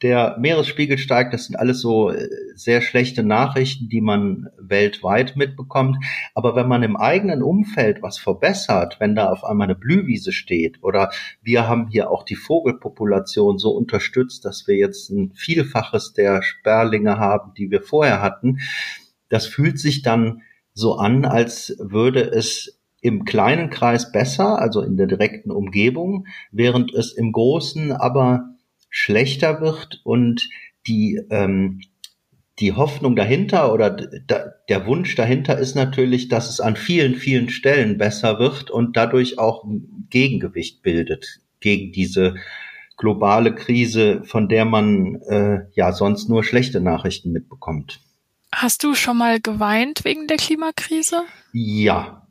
der 0.00 0.38
Meeresspiegel 0.38 0.96
steigt. 0.96 1.34
Das 1.34 1.44
sind 1.44 1.56
alles 1.56 1.82
so 1.82 2.08
äh, 2.08 2.26
sehr 2.54 2.80
schlechte 2.80 3.22
Nachrichten, 3.22 3.90
die 3.90 4.00
man 4.00 4.48
weltweit 4.58 5.36
mitbekommt. 5.36 5.98
Aber 6.34 6.56
wenn 6.56 6.66
man 6.66 6.82
im 6.82 6.96
eigenen 6.96 7.42
Umfeld 7.42 8.00
was 8.00 8.16
verbessert, 8.16 8.96
wenn 8.98 9.14
da 9.14 9.28
auf 9.28 9.44
einmal 9.44 9.66
eine 9.66 9.74
Blühwiese 9.74 10.32
steht 10.32 10.82
oder 10.82 11.10
wir 11.42 11.68
haben 11.68 11.88
hier 11.88 12.10
auch 12.10 12.22
die 12.22 12.36
Vogelpopulation 12.36 13.58
so 13.58 13.72
unterstützt, 13.72 14.46
dass 14.46 14.66
wir 14.66 14.76
jetzt 14.76 15.10
ein 15.10 15.32
Vielfaches 15.34 16.14
der 16.14 16.40
Sperlinge 16.40 17.18
haben, 17.18 17.52
die 17.58 17.70
wir 17.70 17.82
vorher 17.82 18.22
hatten, 18.22 18.60
das 19.28 19.46
fühlt 19.46 19.78
sich 19.78 20.02
dann 20.02 20.42
so 20.74 20.96
an, 20.96 21.24
als 21.24 21.76
würde 21.78 22.20
es 22.22 22.80
im 23.00 23.24
kleinen 23.24 23.70
Kreis 23.70 24.12
besser, 24.12 24.60
also 24.60 24.82
in 24.82 24.96
der 24.96 25.06
direkten 25.06 25.50
Umgebung, 25.50 26.26
während 26.50 26.92
es 26.94 27.12
im 27.12 27.32
großen 27.32 27.92
aber 27.92 28.56
schlechter 28.90 29.60
wird 29.60 30.00
und 30.04 30.48
die 30.86 31.20
ähm, 31.30 31.80
die 32.60 32.72
Hoffnung 32.72 33.14
dahinter 33.14 33.72
oder 33.72 33.90
der 33.90 34.86
Wunsch 34.86 35.14
dahinter 35.14 35.58
ist 35.58 35.76
natürlich, 35.76 36.28
dass 36.28 36.50
es 36.50 36.60
an 36.60 36.76
vielen, 36.76 37.14
vielen 37.14 37.50
Stellen 37.50 37.98
besser 37.98 38.38
wird 38.38 38.70
und 38.70 38.96
dadurch 38.96 39.38
auch 39.38 39.64
ein 39.64 40.06
Gegengewicht 40.10 40.82
bildet 40.82 41.40
gegen 41.60 41.92
diese 41.92 42.34
globale 42.96 43.54
Krise, 43.54 44.22
von 44.24 44.48
der 44.48 44.64
man 44.64 45.20
äh, 45.28 45.66
ja 45.74 45.92
sonst 45.92 46.28
nur 46.28 46.42
schlechte 46.42 46.80
Nachrichten 46.80 47.30
mitbekommt. 47.30 48.00
Hast 48.60 48.82
du 48.82 48.96
schon 48.96 49.16
mal 49.16 49.38
geweint 49.40 50.04
wegen 50.04 50.26
der 50.26 50.36
Klimakrise? 50.36 51.22
Ja, 51.52 52.26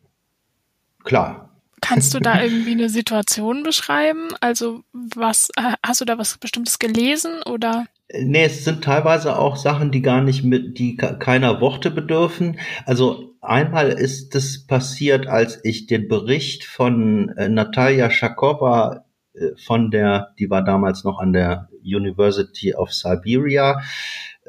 klar. 1.05 1.57
Kannst 1.79 2.13
du 2.13 2.19
da 2.19 2.41
irgendwie 2.43 2.71
eine 2.71 2.89
Situation 2.89 3.63
beschreiben? 3.63 4.27
Also 4.41 4.81
was 4.91 5.47
hast 5.81 6.01
du 6.01 6.05
da 6.05 6.17
was 6.17 6.37
Bestimmtes 6.37 6.79
gelesen 6.79 7.31
oder? 7.45 7.85
Nee, 8.11 8.43
es 8.43 8.65
sind 8.65 8.83
teilweise 8.83 9.39
auch 9.39 9.55
Sachen, 9.55 9.91
die 9.91 10.01
gar 10.01 10.21
nicht 10.21 10.43
mit, 10.43 10.79
die 10.79 10.97
keiner 10.97 11.61
Worte 11.61 11.91
bedürfen. 11.91 12.59
Also 12.85 13.37
einmal 13.39 13.87
ist 13.87 14.35
es 14.35 14.67
passiert, 14.67 15.27
als 15.27 15.61
ich 15.63 15.87
den 15.87 16.09
Bericht 16.09 16.65
von 16.65 17.29
äh, 17.37 17.47
Natalia 17.47 18.09
Schakova 18.09 19.05
äh, 19.33 19.51
von 19.65 19.91
der, 19.91 20.33
die 20.39 20.49
war 20.49 20.65
damals 20.65 21.05
noch 21.05 21.19
an 21.19 21.31
der 21.31 21.69
University 21.85 22.75
of 22.75 22.91
Siberia, 22.91 23.81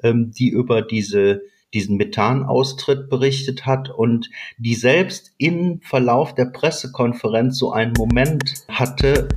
ähm, 0.03 0.33
die 0.33 0.49
über 0.49 0.83
diese 0.83 1.43
diesen 1.75 1.97
Methanaustritt 1.97 3.11
berichtet 3.11 3.67
hat 3.67 3.91
und 3.91 4.31
die 4.59 4.75
selbst 4.75 5.33
im 5.39 5.81
Verlauf 5.83 6.35
der 6.35 6.47
Pressekonferenz 6.47 7.59
so 7.59 7.73
einen 7.73 7.93
Moment 7.97 8.65
hatte. 8.69 9.29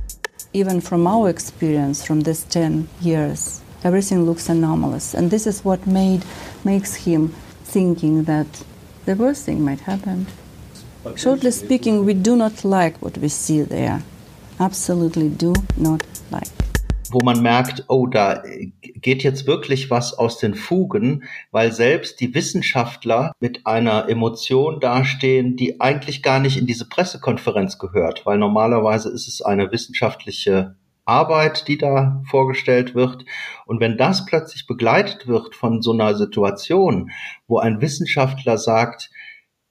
Even 0.54 0.80
from 0.80 1.06
our 1.06 1.28
experience 1.28 2.04
from 2.04 2.22
these 2.22 2.46
10 2.48 2.88
years, 3.00 3.62
everything 3.84 4.24
looks 4.24 4.48
anomalous. 4.48 5.14
And 5.14 5.30
this 5.30 5.46
is 5.46 5.64
what 5.64 5.86
made, 5.86 6.22
makes 6.64 6.94
him 6.94 7.32
thinking 7.64 8.24
that 8.24 8.46
the 9.06 9.18
worst 9.18 9.44
thing 9.44 9.62
might 9.62 9.80
happen. 9.80 10.26
Shortly 11.16 11.50
speaking, 11.50 12.04
we 12.04 12.14
do 12.14 12.36
not 12.36 12.64
like 12.64 13.00
what 13.00 13.18
we 13.18 13.28
see 13.28 13.62
there. 13.62 14.02
Absolutely 14.60 15.28
do 15.28 15.52
not 15.76 16.04
like 16.30 16.61
wo 17.10 17.20
man 17.24 17.42
merkt, 17.42 17.84
oh, 17.88 18.06
da 18.06 18.42
geht 18.80 19.22
jetzt 19.22 19.46
wirklich 19.46 19.90
was 19.90 20.14
aus 20.14 20.38
den 20.38 20.54
Fugen, 20.54 21.24
weil 21.50 21.72
selbst 21.72 22.20
die 22.20 22.34
Wissenschaftler 22.34 23.32
mit 23.40 23.66
einer 23.66 24.08
Emotion 24.08 24.80
dastehen, 24.80 25.56
die 25.56 25.80
eigentlich 25.80 26.22
gar 26.22 26.40
nicht 26.40 26.56
in 26.56 26.66
diese 26.66 26.88
Pressekonferenz 26.88 27.78
gehört, 27.78 28.24
weil 28.24 28.38
normalerweise 28.38 29.10
ist 29.10 29.28
es 29.28 29.42
eine 29.42 29.72
wissenschaftliche 29.72 30.76
Arbeit, 31.04 31.66
die 31.68 31.78
da 31.78 32.22
vorgestellt 32.28 32.94
wird. 32.94 33.24
Und 33.66 33.80
wenn 33.80 33.96
das 33.96 34.24
plötzlich 34.24 34.66
begleitet 34.66 35.26
wird 35.26 35.54
von 35.54 35.82
so 35.82 35.92
einer 35.92 36.14
Situation, 36.14 37.10
wo 37.48 37.58
ein 37.58 37.80
Wissenschaftler 37.80 38.56
sagt, 38.56 39.10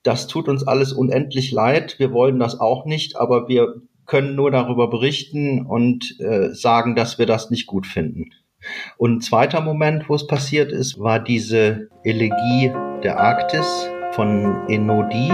das 0.02 0.26
tut 0.26 0.48
uns 0.48 0.66
alles 0.66 0.92
unendlich 0.92 1.52
leid, 1.52 1.98
wir 1.98 2.12
wollen 2.12 2.38
das 2.38 2.58
auch 2.58 2.84
nicht, 2.84 3.16
aber 3.16 3.48
wir 3.48 3.82
können 4.12 4.34
nur 4.34 4.50
darüber 4.50 4.90
berichten 4.90 5.64
und 5.64 6.20
äh, 6.20 6.50
sagen, 6.52 6.94
dass 6.94 7.18
wir 7.18 7.24
das 7.24 7.48
nicht 7.48 7.66
gut 7.66 7.86
finden. 7.86 8.26
Und 8.98 9.16
ein 9.16 9.20
zweiter 9.22 9.62
Moment, 9.62 10.10
wo 10.10 10.14
es 10.14 10.26
passiert 10.26 10.70
ist, 10.70 11.00
war 11.00 11.18
diese 11.18 11.88
Elegie 12.04 12.70
der 13.02 13.18
Arktis 13.18 13.88
von 14.10 14.68
Enodi. 14.68 15.30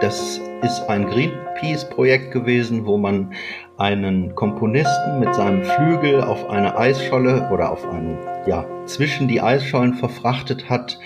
Das 0.00 0.40
ist 0.62 0.88
ein 0.88 1.06
Greenpeace-Projekt 1.06 2.30
gewesen, 2.30 2.86
wo 2.86 2.98
man 2.98 3.34
einen 3.78 4.36
Komponisten 4.36 5.18
mit 5.18 5.34
seinem 5.34 5.64
Flügel 5.64 6.22
auf 6.22 6.48
eine 6.48 6.78
Eisscholle 6.78 7.50
oder 7.52 7.72
auf 7.72 7.84
einen, 7.88 8.16
ja, 8.46 8.64
zwischen 8.86 9.26
die 9.26 9.40
Eisschollen 9.40 9.94
verfrachtet 9.94 10.70
hat. 10.70 11.00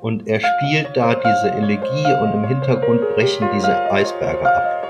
Und 0.00 0.26
er 0.26 0.40
spielt 0.40 0.96
da 0.96 1.14
diese 1.14 1.52
Elegie 1.52 2.22
und 2.22 2.32
im 2.32 2.48
Hintergrund 2.48 3.02
brechen 3.14 3.50
diese 3.52 3.92
Eisberge 3.92 4.48
ab. 4.48 4.83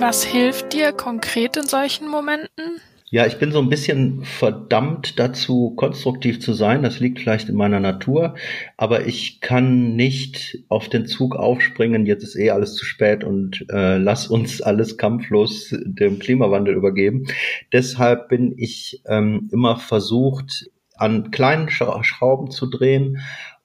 Was 0.00 0.24
hilft 0.24 0.72
dir 0.72 0.92
konkret 0.92 1.58
in 1.58 1.66
solchen 1.66 2.08
Momenten? 2.08 2.80
Ja, 3.10 3.26
ich 3.26 3.38
bin 3.38 3.52
so 3.52 3.58
ein 3.60 3.68
bisschen 3.68 4.24
verdammt 4.24 5.18
dazu, 5.18 5.74
konstruktiv 5.76 6.40
zu 6.40 6.54
sein. 6.54 6.82
Das 6.82 7.00
liegt 7.00 7.18
vielleicht 7.18 7.50
in 7.50 7.54
meiner 7.54 7.80
Natur. 7.80 8.34
Aber 8.78 9.06
ich 9.06 9.42
kann 9.42 9.96
nicht 9.96 10.64
auf 10.70 10.88
den 10.88 11.04
Zug 11.04 11.36
aufspringen, 11.36 12.06
jetzt 12.06 12.22
ist 12.22 12.36
eh 12.36 12.48
alles 12.48 12.76
zu 12.76 12.86
spät 12.86 13.24
und 13.24 13.66
äh, 13.68 13.98
lass 13.98 14.26
uns 14.26 14.62
alles 14.62 14.96
kampflos 14.96 15.68
dem 15.84 16.18
Klimawandel 16.18 16.76
übergeben. 16.76 17.26
Deshalb 17.70 18.30
bin 18.30 18.54
ich 18.56 19.02
ähm, 19.06 19.50
immer 19.52 19.76
versucht, 19.76 20.70
an 20.96 21.30
kleinen 21.30 21.68
Schrauben 21.68 22.50
zu 22.50 22.70
drehen 22.70 23.18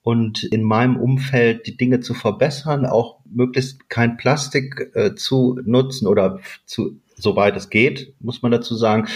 und 0.05 0.43
in 0.43 0.61
meinem 0.61 0.97
Umfeld 0.97 1.65
die 1.65 1.77
Dinge 1.77 1.99
zu 1.99 2.13
verbessern, 2.13 2.85
auch 2.85 3.21
möglichst 3.25 3.89
kein 3.89 4.17
Plastik 4.17 4.91
äh, 4.93 5.15
zu 5.15 5.59
nutzen 5.65 6.05
oder 6.05 6.41
zu, 6.67 7.01
soweit 7.15 7.57
es 7.57 7.71
geht, 7.71 8.13
muss 8.19 8.43
man 8.43 8.51
dazu 8.51 8.75
sagen. 8.75 9.07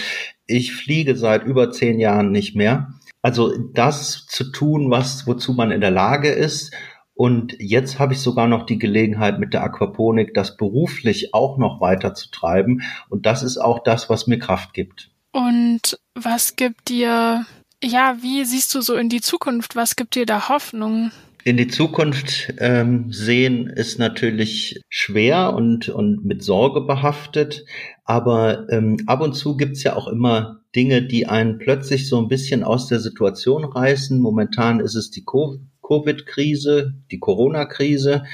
Ich 0.48 0.74
fliege 0.74 1.14
seit 1.14 1.44
über 1.44 1.70
zehn 1.70 2.00
Jahren 2.00 2.32
nicht 2.32 2.56
mehr. 2.56 2.92
Also 3.22 3.56
das 3.72 4.26
zu 4.26 4.50
tun, 4.50 4.90
was, 4.90 5.28
wozu 5.28 5.52
man 5.52 5.70
in 5.70 5.80
der 5.80 5.92
Lage 5.92 6.28
ist. 6.28 6.74
Und 7.14 7.54
jetzt 7.60 8.00
habe 8.00 8.14
ich 8.14 8.18
sogar 8.18 8.48
noch 8.48 8.66
die 8.66 8.80
Gelegenheit 8.80 9.38
mit 9.38 9.54
der 9.54 9.62
Aquaponik, 9.62 10.34
das 10.34 10.56
beruflich 10.56 11.32
auch 11.34 11.56
noch 11.56 11.80
weiter 11.80 12.14
zu 12.14 12.32
treiben. 12.32 12.82
Und 13.08 13.26
das 13.26 13.44
ist 13.44 13.58
auch 13.58 13.84
das, 13.84 14.10
was 14.10 14.26
mir 14.26 14.40
Kraft 14.40 14.74
gibt. 14.74 15.12
Und 15.30 16.00
was 16.16 16.56
gibt 16.56 16.88
dir 16.88 17.46
ja, 17.82 18.16
wie 18.20 18.44
siehst 18.44 18.74
du 18.74 18.80
so 18.80 18.96
in 18.96 19.08
die 19.08 19.20
Zukunft? 19.20 19.76
Was 19.76 19.96
gibt 19.96 20.14
dir 20.14 20.26
da 20.26 20.48
Hoffnung? 20.48 21.10
In 21.42 21.56
die 21.56 21.68
Zukunft 21.68 22.52
ähm, 22.58 23.10
sehen 23.12 23.66
ist 23.66 23.98
natürlich 23.98 24.82
schwer 24.90 25.54
und, 25.54 25.88
und 25.88 26.22
mit 26.24 26.42
Sorge 26.42 26.82
behaftet, 26.82 27.64
aber 28.04 28.68
ähm, 28.70 28.98
ab 29.06 29.22
und 29.22 29.32
zu 29.32 29.56
gibt's 29.56 29.82
ja 29.82 29.96
auch 29.96 30.06
immer 30.06 30.60
Dinge, 30.76 31.02
die 31.02 31.26
einen 31.26 31.58
plötzlich 31.58 32.08
so 32.08 32.20
ein 32.20 32.28
bisschen 32.28 32.62
aus 32.62 32.88
der 32.88 33.00
Situation 33.00 33.64
reißen. 33.64 34.20
Momentan 34.20 34.80
ist 34.80 34.94
es 34.94 35.10
die 35.10 35.24
Covid-Krise, 35.24 36.94
die 37.10 37.18
Corona-Krise, 37.18 38.24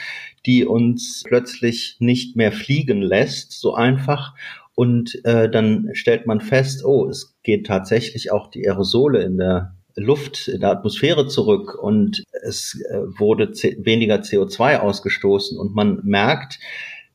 die 0.45 0.65
uns 0.65 1.23
plötzlich 1.25 1.97
nicht 2.01 2.37
mehr 2.37 2.51
fliegen 2.51 3.03
lässt, 3.03 3.53
so 3.53 3.75
einfach. 3.75 4.35
Und 4.77 5.25
äh, 5.25 5.51
dann 5.51 5.89
stellt 5.95 6.27
man 6.27 6.41
fest, 6.41 6.85
oh, 6.85 7.09
es 7.09 7.35
geht 7.43 7.67
tatsächlich 7.67 8.31
auch 8.31 8.49
die 8.49 8.69
Aerosole 8.69 9.23
in 9.25 9.39
der 9.39 9.75
Luft, 9.97 10.49
in 10.49 10.61
der 10.61 10.71
Atmosphäre 10.71 11.27
zurück 11.27 11.75
und 11.75 12.23
es 12.43 12.79
äh, 12.91 12.99
wurde 13.19 13.49
weniger 13.49 14.17
CO2 14.17 14.77
ausgestoßen 14.77 15.59
und 15.59 15.75
man 15.75 16.01
merkt, 16.05 16.59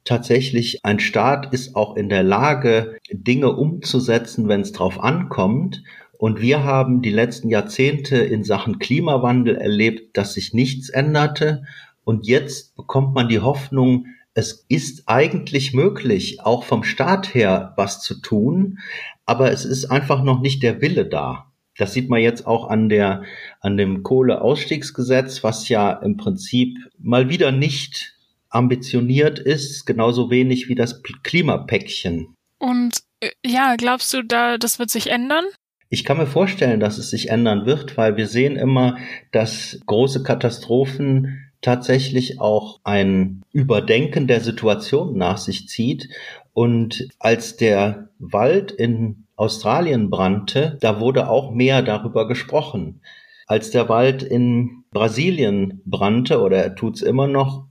tatsächlich, 0.04 0.80
ein 0.84 1.00
Staat 1.00 1.54
ist 1.54 1.76
auch 1.76 1.96
in 1.96 2.10
der 2.10 2.24
Lage, 2.24 2.98
Dinge 3.12 3.52
umzusetzen, 3.52 4.48
wenn 4.48 4.62
es 4.62 4.72
drauf 4.72 5.00
ankommt. 5.00 5.84
Und 6.18 6.42
wir 6.42 6.64
haben 6.64 7.02
die 7.02 7.12
letzten 7.12 7.50
Jahrzehnte 7.50 8.18
in 8.18 8.44
Sachen 8.44 8.80
Klimawandel 8.80 9.56
erlebt, 9.56 10.18
dass 10.18 10.34
sich 10.34 10.54
nichts 10.54 10.90
änderte. 10.90 11.64
Und 12.04 12.28
jetzt 12.28 12.76
bekommt 12.76 13.14
man 13.14 13.30
die 13.30 13.40
Hoffnung, 13.40 14.08
es 14.34 14.66
ist 14.70 15.04
eigentlich 15.08 15.74
möglich, 15.74 16.42
auch 16.42 16.64
vom 16.64 16.84
Staat 16.84 17.34
her 17.34 17.74
was 17.76 18.02
zu 18.02 18.22
tun, 18.22 18.80
aber 19.26 19.52
es 19.52 19.66
ist 19.66 19.86
einfach 19.86 20.24
noch 20.24 20.42
nicht 20.42 20.64
der 20.64 20.82
Wille 20.82 21.06
da. 21.06 21.52
Das 21.78 21.94
sieht 21.94 22.10
man 22.10 22.22
jetzt 22.22 22.46
auch 22.46 22.70
an 22.70 22.90
der, 22.90 23.24
an 23.60 23.78
dem 23.78 24.04
Kohleausstiegsgesetz, 24.04 25.44
was 25.44 25.70
ja 25.70 25.92
im 25.92 26.18
Prinzip 26.18 26.78
mal 26.98 27.30
wieder 27.30 27.52
nicht 27.52 28.18
ambitioniert 28.50 29.40
ist, 29.40 29.86
genauso 29.86 30.30
wenig 30.30 30.68
wie 30.68 30.76
das 30.76 31.02
Klimapäckchen. 31.24 32.36
Und 32.60 32.98
äh, 33.22 33.32
ja, 33.46 33.76
glaubst 33.78 34.14
du, 34.14 34.24
da 34.24 34.58
das 34.58 34.80
wird 34.80 34.90
sich 34.90 35.08
ändern? 35.08 35.46
Ich 35.90 36.06
kann 36.06 36.18
mir 36.18 36.28
vorstellen, 36.28 36.80
dass 36.80 36.98
es 36.98 37.10
sich 37.10 37.30
ändern 37.30 37.66
wird, 37.66 37.98
weil 37.98 38.16
wir 38.16 38.28
sehen 38.28 38.56
immer, 38.56 38.98
dass 39.32 39.80
große 39.86 40.24
Katastrophen 40.24 41.51
tatsächlich 41.62 42.40
auch 42.40 42.80
ein 42.84 43.44
Überdenken 43.52 44.28
der 44.28 44.42
Situation 44.42 45.18
nach 45.18 45.38
sich 45.38 45.68
zieht. 45.68 46.10
Und 46.54 47.08
als 47.20 47.56
der 47.58 48.10
Wald 48.20 48.72
in 48.72 49.26
Australien 49.36 50.10
brannte, 50.10 50.78
da 50.82 51.00
wurde 51.00 51.30
auch 51.30 51.52
mehr 51.52 51.82
darüber 51.82 52.28
gesprochen. 52.28 53.02
Als 53.48 53.72
der 53.72 53.90
Wald 53.90 54.24
in 54.24 54.84
Brasilien 54.92 55.82
brannte, 55.86 56.42
oder 56.42 56.58
er 56.58 56.76
tut's 56.76 57.02
immer 57.02 57.28
noch, 57.28 57.66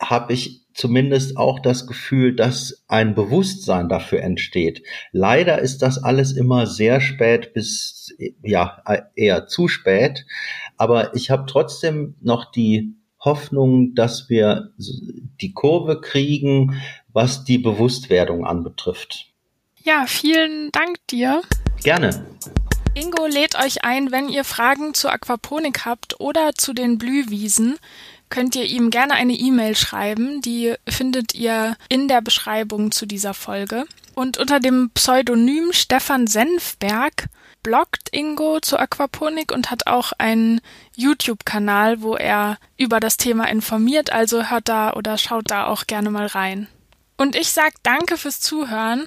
habe 0.00 0.32
ich 0.32 0.66
zumindest 0.74 1.36
auch 1.36 1.58
das 1.58 1.86
Gefühl, 1.88 2.36
dass 2.36 2.84
ein 2.86 3.14
Bewusstsein 3.14 3.88
dafür 3.88 4.22
entsteht. 4.22 4.84
Leider 5.10 5.58
ist 5.58 5.82
das 5.82 6.02
alles 6.02 6.32
immer 6.32 6.66
sehr 6.66 7.00
spät 7.00 7.52
bis 7.52 8.14
ja 8.42 8.82
eher 9.16 9.46
zu 9.48 9.66
spät, 9.66 10.24
aber 10.76 11.16
ich 11.16 11.30
habe 11.30 11.46
trotzdem 11.46 12.14
noch 12.20 12.50
die 12.52 12.94
Hoffnung, 13.28 13.94
dass 13.94 14.28
wir 14.30 14.72
die 14.78 15.52
Kurve 15.52 16.00
kriegen, 16.00 16.80
was 17.12 17.44
die 17.44 17.58
Bewusstwerdung 17.58 18.46
anbetrifft. 18.46 19.26
Ja, 19.84 20.06
vielen 20.06 20.70
Dank 20.72 20.96
dir. 21.10 21.42
Gerne. 21.82 22.24
Ingo 22.94 23.26
lädt 23.26 23.54
euch 23.62 23.84
ein, 23.84 24.10
wenn 24.10 24.28
ihr 24.28 24.44
Fragen 24.44 24.94
zur 24.94 25.12
Aquaponik 25.12 25.84
habt 25.84 26.18
oder 26.20 26.52
zu 26.56 26.72
den 26.72 26.98
Blühwiesen, 26.98 27.76
könnt 28.30 28.56
ihr 28.56 28.64
ihm 28.64 28.90
gerne 28.90 29.14
eine 29.14 29.34
E-Mail 29.34 29.76
schreiben. 29.76 30.40
Die 30.40 30.74
findet 30.88 31.34
ihr 31.34 31.76
in 31.88 32.08
der 32.08 32.22
Beschreibung 32.22 32.90
zu 32.90 33.06
dieser 33.06 33.34
Folge. 33.34 33.84
Und 34.18 34.36
unter 34.36 34.58
dem 34.58 34.90
Pseudonym 34.94 35.72
Stefan 35.72 36.26
Senfberg 36.26 37.28
bloggt 37.62 38.08
Ingo 38.10 38.58
zur 38.58 38.80
Aquaponik 38.80 39.52
und 39.52 39.70
hat 39.70 39.86
auch 39.86 40.10
einen 40.18 40.60
YouTube-Kanal, 40.96 42.02
wo 42.02 42.16
er 42.16 42.58
über 42.76 42.98
das 42.98 43.16
Thema 43.16 43.44
informiert. 43.44 44.10
Also 44.10 44.50
hört 44.50 44.68
da 44.68 44.94
oder 44.94 45.18
schaut 45.18 45.52
da 45.52 45.68
auch 45.68 45.86
gerne 45.86 46.10
mal 46.10 46.26
rein. 46.26 46.66
Und 47.16 47.36
ich 47.36 47.52
sag 47.52 47.74
danke 47.84 48.16
fürs 48.16 48.40
Zuhören. 48.40 49.06